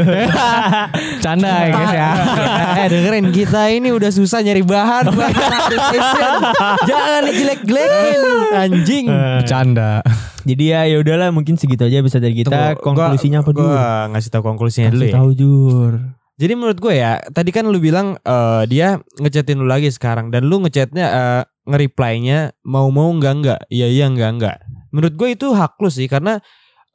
Canda 1.24 1.46
ya 1.46 1.66
guys 1.70 1.92
ya. 1.94 2.08
eh 2.82 2.86
dengerin 2.90 3.30
kita 3.30 3.70
ini 3.70 3.94
udah 3.94 4.10
susah 4.10 4.42
nyari 4.42 4.66
bahan. 4.66 5.06
Jangan 6.90 7.20
dijelek-jelekin 7.30 8.20
anjing. 8.50 9.06
Eh, 9.06 9.38
Bercanda. 9.38 10.02
Jadi 10.42 10.64
ya 10.66 10.82
ya 10.82 10.98
udahlah 10.98 11.30
mungkin 11.30 11.54
segitu 11.54 11.86
aja 11.86 12.02
bisa 12.02 12.18
dari 12.18 12.34
kita. 12.34 12.50
Tunggu, 12.50 12.82
Konklusinya 12.82 13.46
apa 13.46 13.50
dulu? 13.54 13.70
Gua 13.70 14.10
ngasih 14.10 14.30
tahu 14.34 14.42
konklusinya 14.42 14.90
dulu 14.90 15.02
Kasih 15.02 15.14
ya. 15.14 15.18
tahu 15.22 15.30
jur. 15.34 15.92
Jadi 16.36 16.52
menurut 16.52 16.76
gue 16.76 16.92
ya, 16.92 17.16
tadi 17.32 17.48
kan 17.48 17.64
lu 17.64 17.78
bilang 17.78 18.18
eh, 18.18 18.62
dia 18.68 18.98
ngechatin 19.16 19.56
lu 19.56 19.64
lagi 19.64 19.88
sekarang 19.88 20.28
dan 20.28 20.44
lu 20.44 20.58
ngechatnya 20.60 21.06
eh, 21.06 21.42
nge-reply-nya 21.64 22.50
mau-mau 22.66 23.08
enggak 23.14 23.34
enggak, 23.40 23.60
iya 23.70 23.86
iya 23.86 24.10
enggak 24.10 24.30
enggak. 24.36 24.56
Menurut 24.90 25.14
gue 25.14 25.28
itu 25.32 25.54
hak 25.54 25.78
lu 25.78 25.88
sih 25.88 26.10
karena 26.10 26.42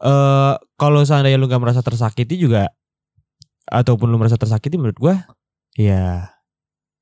eh 0.01 0.53
kalau 0.81 1.05
seandainya 1.05 1.37
lu 1.37 1.45
gak 1.45 1.61
merasa 1.61 1.85
tersakiti 1.85 2.41
juga 2.41 2.73
ataupun 3.69 4.09
lu 4.09 4.17
merasa 4.17 4.41
tersakiti 4.41 4.81
menurut 4.81 4.97
gue 4.97 5.15
ya 5.77 6.33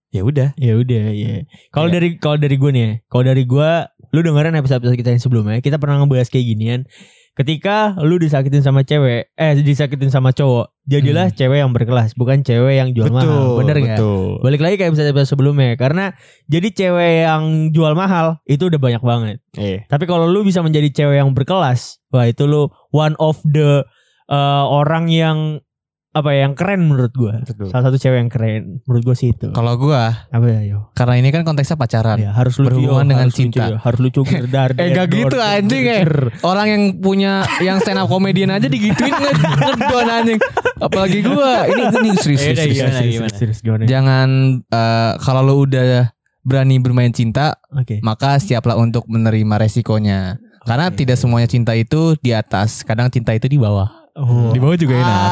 Ya 0.10 0.26
udah. 0.26 0.58
Ya 0.58 0.74
udah, 0.74 1.14
ya. 1.14 1.46
Kalau 1.70 1.86
Kayak- 1.86 1.94
dari 1.94 2.10
kalau 2.18 2.38
dari 2.42 2.56
gue 2.58 2.72
nih, 2.74 2.82
ya, 2.82 2.92
kalau 3.14 3.24
dari 3.30 3.44
gue, 3.46 3.70
lu 4.10 4.20
dengerin 4.26 4.58
episode-episode 4.58 4.98
kita 4.98 5.10
yang 5.14 5.22
sebelumnya, 5.22 5.62
kita 5.62 5.78
pernah 5.78 6.02
ngebahas 6.02 6.34
kayak 6.34 6.50
ginian. 6.50 6.82
Ketika 7.38 7.94
lu 8.02 8.18
disakitin 8.18 8.66
sama 8.66 8.82
cewek, 8.82 9.30
eh 9.38 9.54
disakitin 9.62 10.10
sama 10.10 10.34
cowok, 10.34 10.74
jadilah 10.90 11.30
cewek 11.30 11.62
yang 11.62 11.70
berkelas, 11.72 12.18
bukan 12.18 12.42
cewek 12.42 12.82
yang 12.82 12.90
jual 12.92 13.14
mahal. 13.14 13.62
Bener 13.62 13.78
gak? 13.80 14.02
betul. 14.02 14.42
Balik 14.42 14.62
lagi 14.66 14.76
kayak 14.82 14.90
episode-episode 14.98 15.30
sebelumnya, 15.30 15.78
karena 15.78 16.12
jadi 16.50 16.68
cewek 16.74 17.14
yang 17.30 17.44
jual 17.70 17.94
mahal 17.94 18.42
itu 18.50 18.66
udah 18.66 18.82
banyak 18.82 19.04
banget. 19.06 19.38
Iya. 19.56 19.86
Tapi 19.86 20.10
kalau 20.10 20.26
lu 20.26 20.42
bisa 20.42 20.66
menjadi 20.66 20.90
cewek 20.90 21.22
yang 21.22 21.32
berkelas, 21.38 22.02
wah 22.10 22.26
itu 22.26 22.50
lu 22.50 22.68
one 22.90 23.14
of 23.18 23.38
the 23.44 23.84
uh, 24.28 24.66
orang 24.66 25.08
yang 25.08 25.62
apa 26.10 26.34
ya 26.34 26.50
yang 26.50 26.58
keren 26.58 26.90
menurut 26.90 27.14
gua. 27.14 27.38
Betul. 27.46 27.70
Salah 27.70 27.86
satu 27.86 28.02
cewek 28.02 28.18
yang 28.18 28.32
keren 28.34 28.82
menurut 28.82 29.04
gua 29.06 29.14
sih 29.14 29.30
itu. 29.30 29.54
Kalau 29.54 29.78
gua 29.78 30.26
Apa 30.28 30.42
ya, 30.50 30.62
yo? 30.66 30.90
karena 30.98 31.22
ini 31.22 31.30
kan 31.30 31.46
konteksnya 31.46 31.78
pacaran. 31.78 32.18
Ya, 32.18 32.34
harus 32.34 32.58
lucu 32.58 32.66
Berhubungan 32.74 33.06
yo, 33.06 33.10
dengan 33.14 33.28
harus 33.30 33.36
lucu, 33.38 33.42
cinta. 33.46 33.64
yo. 33.70 33.78
harus 33.78 34.00
lucu 34.02 34.22
gerdar. 34.26 34.70
Eh 34.82 34.90
gak 34.90 35.08
gitu 35.08 35.38
anjing 35.38 35.86
eh. 35.86 36.02
Orang 36.42 36.66
yang 36.66 36.84
punya 36.98 37.46
yang 37.62 37.78
stand 37.78 38.02
up 38.02 38.10
comedian 38.10 38.50
aja 38.50 38.66
digituin 38.66 39.14
nge- 39.14 39.38
ngedon 39.38 40.08
anjing. 40.10 40.40
Apalagi 40.82 41.20
gua. 41.22 41.70
Ini 41.70 41.84
ini 41.94 42.10
serius. 42.18 42.42
Eh, 42.42 42.58
serius, 42.58 42.74
gimana, 42.76 42.98
serius. 42.98 43.14
gimana? 43.14 43.36
Serius 43.38 43.60
gimana? 43.62 43.82
Jangan 43.86 44.30
eh, 44.66 45.12
kalau 45.22 45.42
lu 45.46 45.70
udah 45.70 46.10
berani 46.42 46.82
bermain 46.82 47.14
cinta, 47.14 47.54
maka 48.02 48.42
siaplah 48.42 48.74
untuk 48.74 49.06
menerima 49.06 49.62
resikonya. 49.62 50.42
Karena 50.66 50.92
Oke. 50.92 51.04
tidak 51.04 51.18
semuanya 51.20 51.48
cinta 51.48 51.76
itu 51.76 52.16
di 52.20 52.32
atas, 52.36 52.84
kadang 52.84 53.08
cinta 53.12 53.32
itu 53.36 53.48
di 53.48 53.60
bawah. 53.60 53.88
Oh. 54.20 54.52
Di 54.52 54.60
bawah 54.60 54.76
juga 54.76 55.00
enak. 55.00 55.30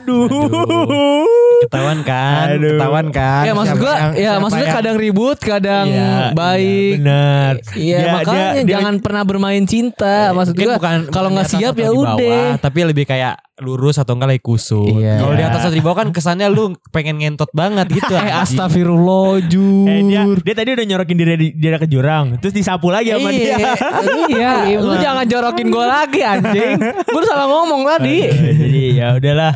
Aduh. 0.00 1.33
Ketahuan 1.66 1.98
kan? 2.00 2.44
Aduh. 2.50 2.70
Ketahuan 2.74 3.06
kan? 3.08 3.42
Ya 3.42 3.52
maksud 3.52 3.76
yang- 3.76 4.14
ya 4.14 4.20
siapa 4.26 4.40
maksudnya 4.40 4.64
yang- 4.64 4.78
kadang 4.78 4.96
ribut, 4.96 5.38
kadang 5.38 5.86
Iya, 5.86 6.12
baik. 6.32 6.64
iya, 6.66 6.96
benar. 6.96 7.52
Iya, 7.74 7.98
Dia- 7.98 8.12
makanya 8.12 8.44
dia- 8.44 8.54
dia- 8.54 8.72
jangan 8.72 8.94
pernah 8.98 9.22
bermain 9.22 9.64
cinta. 9.64 10.16
Maksud 10.30 10.52
Mungkin 10.52 10.66
gua 10.66 10.76
bukan 10.76 10.98
kalau 11.08 11.28
nggak 11.30 11.48
siap 11.48 11.74
ya 11.74 11.90
udah. 11.90 12.58
tapi 12.58 12.78
lebih 12.82 13.04
kayak 13.04 13.34
lurus 13.56 13.96
atau 13.96 14.12
enggak 14.12 14.28
lagi 14.30 14.42
kusut. 14.42 14.90
Iya. 14.92 15.14
Kalau 15.16 15.32
di 15.32 15.44
atas 15.44 15.60
atau 15.62 15.72
di 15.72 15.78
bawah 15.78 15.96
kan 15.96 16.08
kesannya 16.10 16.50
lu 16.50 16.74
pengen 16.90 17.16
ngentot 17.16 17.50
banget 17.50 17.86
gitu. 17.88 18.10
Eh 18.18 18.34
astagfirullah 18.34 19.46
jur. 19.46 19.86
Eh 19.86 20.00
dia, 20.04 20.22
dia 20.42 20.54
tadi 20.54 20.70
udah 20.72 20.84
nyorokin 20.84 21.14
diri 21.14 21.34
di- 21.36 21.54
dia 21.54 21.76
ke 21.76 21.86
jurang, 21.86 22.34
terus 22.38 22.50
disapu 22.50 22.90
lagi 22.90 23.10
sama 23.10 23.30
dia. 23.30 23.54
iya, 24.34 24.52
lu 24.74 24.94
jangan 24.96 25.22
jorokin 25.24 25.68
gue 25.68 25.86
lagi 25.86 26.20
anjing. 26.20 26.78
Gue 27.04 27.22
salah 27.22 27.46
ngomong 27.46 27.86
tadi. 27.86 28.26
Jadi 28.26 28.82
ya 28.92 29.14
udahlah 29.14 29.52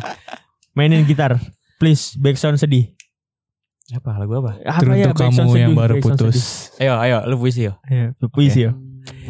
mainin 0.71 1.03
gitar. 1.03 1.35
Please 1.79 2.19
backsound 2.19 2.59
sedih. 2.59 2.91
Apa 3.89 4.19
lagu 4.19 4.37
apa? 4.37 4.59
Apa 4.61 4.93
ya, 4.93 5.09
Teruntuk 5.09 5.15
backsound 5.17 5.33
kamu 5.33 5.53
yang 5.55 5.71
sedih, 5.71 5.79
baru 5.79 5.93
putus. 6.03 6.35
sedih. 6.37 6.83
Ayo, 6.83 6.93
ayo, 6.99 7.17
lu 7.25 7.35
puisi 7.39 7.61
yo. 7.65 7.73
Ya, 7.87 8.11
puisi 8.29 8.59
ya. 8.67 8.71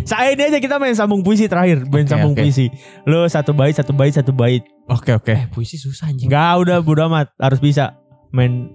Saya 0.03 0.33
ini 0.33 0.43
aja 0.49 0.59
kita 0.59 0.75
main 0.81 0.91
sambung 0.91 1.21
puisi 1.23 1.45
terakhir, 1.47 1.85
main 1.87 2.03
Oke, 2.03 2.11
sambung 2.11 2.33
oke. 2.35 2.41
puisi. 2.43 2.67
Lu 3.07 3.23
satu 3.29 3.53
bait, 3.53 3.71
satu 3.71 3.93
bait, 3.95 4.11
satu 4.11 4.33
bait. 4.33 4.65
Oke 4.89 5.13
oke. 5.15 5.31
Eh, 5.31 5.45
puisi 5.47 5.77
susah 5.77 6.09
anjing. 6.11 6.27
Enggak 6.27 6.59
udah 6.59 6.77
bodo 6.83 7.05
amat, 7.07 7.31
harus 7.39 7.61
bisa 7.61 7.95
main 8.33 8.73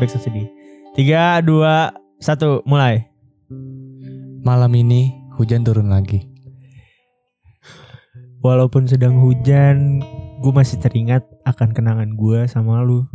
backsound 0.00 0.24
sedih. 0.24 0.48
Tiga, 0.96 1.38
dua, 1.44 1.92
satu, 2.18 2.64
mulai. 2.64 3.06
Malam 4.42 4.72
ini 4.74 5.12
hujan 5.36 5.62
turun 5.62 5.92
lagi. 5.92 6.26
Walaupun 8.42 8.90
sedang 8.90 9.22
hujan, 9.22 10.02
gue 10.42 10.52
masih 10.52 10.82
teringat 10.82 11.22
akan 11.42 11.74
kenangan 11.74 12.14
gue 12.14 12.46
sama 12.46 12.82
lu. 12.82 13.06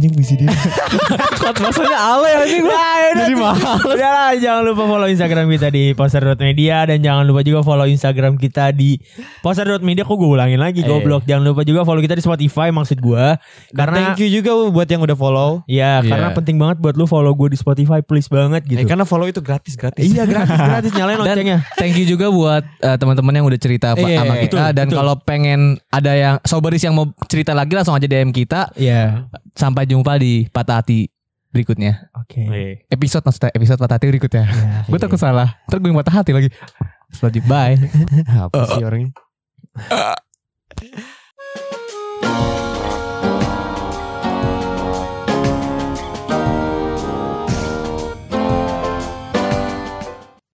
Anjing 0.00 0.16
puisi 0.16 0.32
dia. 0.34 0.48
Maksudnya 1.60 1.98
ale 1.98 2.28
anjing 2.38 2.64
gue. 2.64 2.88
Jadi 3.12 3.34
mahal. 3.34 3.76
Udah 3.84 4.10
lah, 4.10 4.32
jangan 4.32 4.62
lupa 4.64 4.82
follow 4.86 5.04
Instagram 5.06 5.44
kita 5.50 5.68
di 5.68 5.92
poster.media 5.92 6.88
dan 6.88 6.98
jangan 6.98 7.20
lupa 7.22 7.40
juga 7.42 7.60
follow 7.60 7.84
Instagram 7.84 8.34
kita 8.34 8.72
di 8.72 8.96
poster.media. 9.40 10.00
Kok 10.02 10.16
gue 10.16 10.30
ulangin 10.30 10.56
lagi, 10.56 10.80
Eh. 10.80 10.88
goblok. 10.88 11.22
Jangan 11.22 11.44
lupa 11.44 11.62
juga 11.62 11.84
follow 11.84 12.00
kita 12.00 12.14
di 12.14 12.22
Spotify 12.22 12.70
maksud 12.70 12.96
gue. 12.96 13.24
Karena 13.70 13.96
thank 14.10 14.24
you 14.24 14.32
juga 14.32 14.56
buat 14.70 14.86
yang 14.86 15.02
udah 15.02 15.12
follow. 15.14 15.50
ya, 15.66 16.00
Iya. 16.00 16.08
karena 16.08 16.28
penting 16.32 16.56
banget 16.56 16.80
buat 16.80 16.94
lu 16.94 17.04
follow 17.04 17.34
gue 17.34 17.52
di 17.52 17.58
Spotify, 17.58 18.00
please 18.00 18.26
banget 18.26 18.64
gitu. 18.64 18.80
Eh, 18.80 18.86
karena 18.86 19.04
follow 19.04 19.26
itu 19.26 19.40
gratis 19.40 19.76
gratis. 19.76 20.00
Iya 20.00 20.24
gratis 20.24 20.56
gratis 20.70 20.90
nyalain 20.92 21.18
loncengnya. 21.18 21.58
thank 21.76 21.92
you 21.94 22.06
juga 22.06 22.26
buat 22.26 22.64
eh, 22.80 22.96
teman-teman 22.96 23.34
yang 23.34 23.44
udah 23.44 23.58
cerita 23.58 23.92
apa- 23.92 24.00
Iya, 24.00 24.16
sama 24.18 24.32
iya, 24.32 24.42
kita 24.42 24.56
betul, 24.62 24.72
dan 24.72 24.86
kalau 24.88 25.14
pengen 25.20 25.60
ada 25.88 26.12
yang 26.14 26.34
soberis 26.40 26.80
yang 26.80 26.94
mau 26.94 27.04
cerita 27.26 27.52
lagi 27.52 27.74
langsung 27.74 27.92
aja 27.92 28.06
DM 28.06 28.30
kita. 28.30 28.72
Iya. 28.72 29.28
Sampai 29.54 29.86
jumpa 29.86 30.16
di 30.18 30.46
patah 30.50 30.82
hati 30.82 31.10
berikutnya. 31.50 32.10
Oke. 32.14 32.42
Eh. 32.46 32.74
Episode 32.90 33.26
maksudnya 33.26 33.50
episode 33.54 33.78
patah 33.78 33.96
hati 33.98 34.06
berikutnya. 34.08 34.44
Ya. 34.60 34.86
Gue 34.86 34.98
takut 34.98 35.20
salah. 35.20 35.60
Ntar 35.66 35.78
gue 35.82 35.90
patah 35.92 36.14
hati 36.22 36.32
lagi. 36.32 36.48
Selanjutnya 37.10 37.50
bye. 37.50 37.74
Apa 38.48 38.62
sih 38.74 38.84
orangnya? 38.86 39.10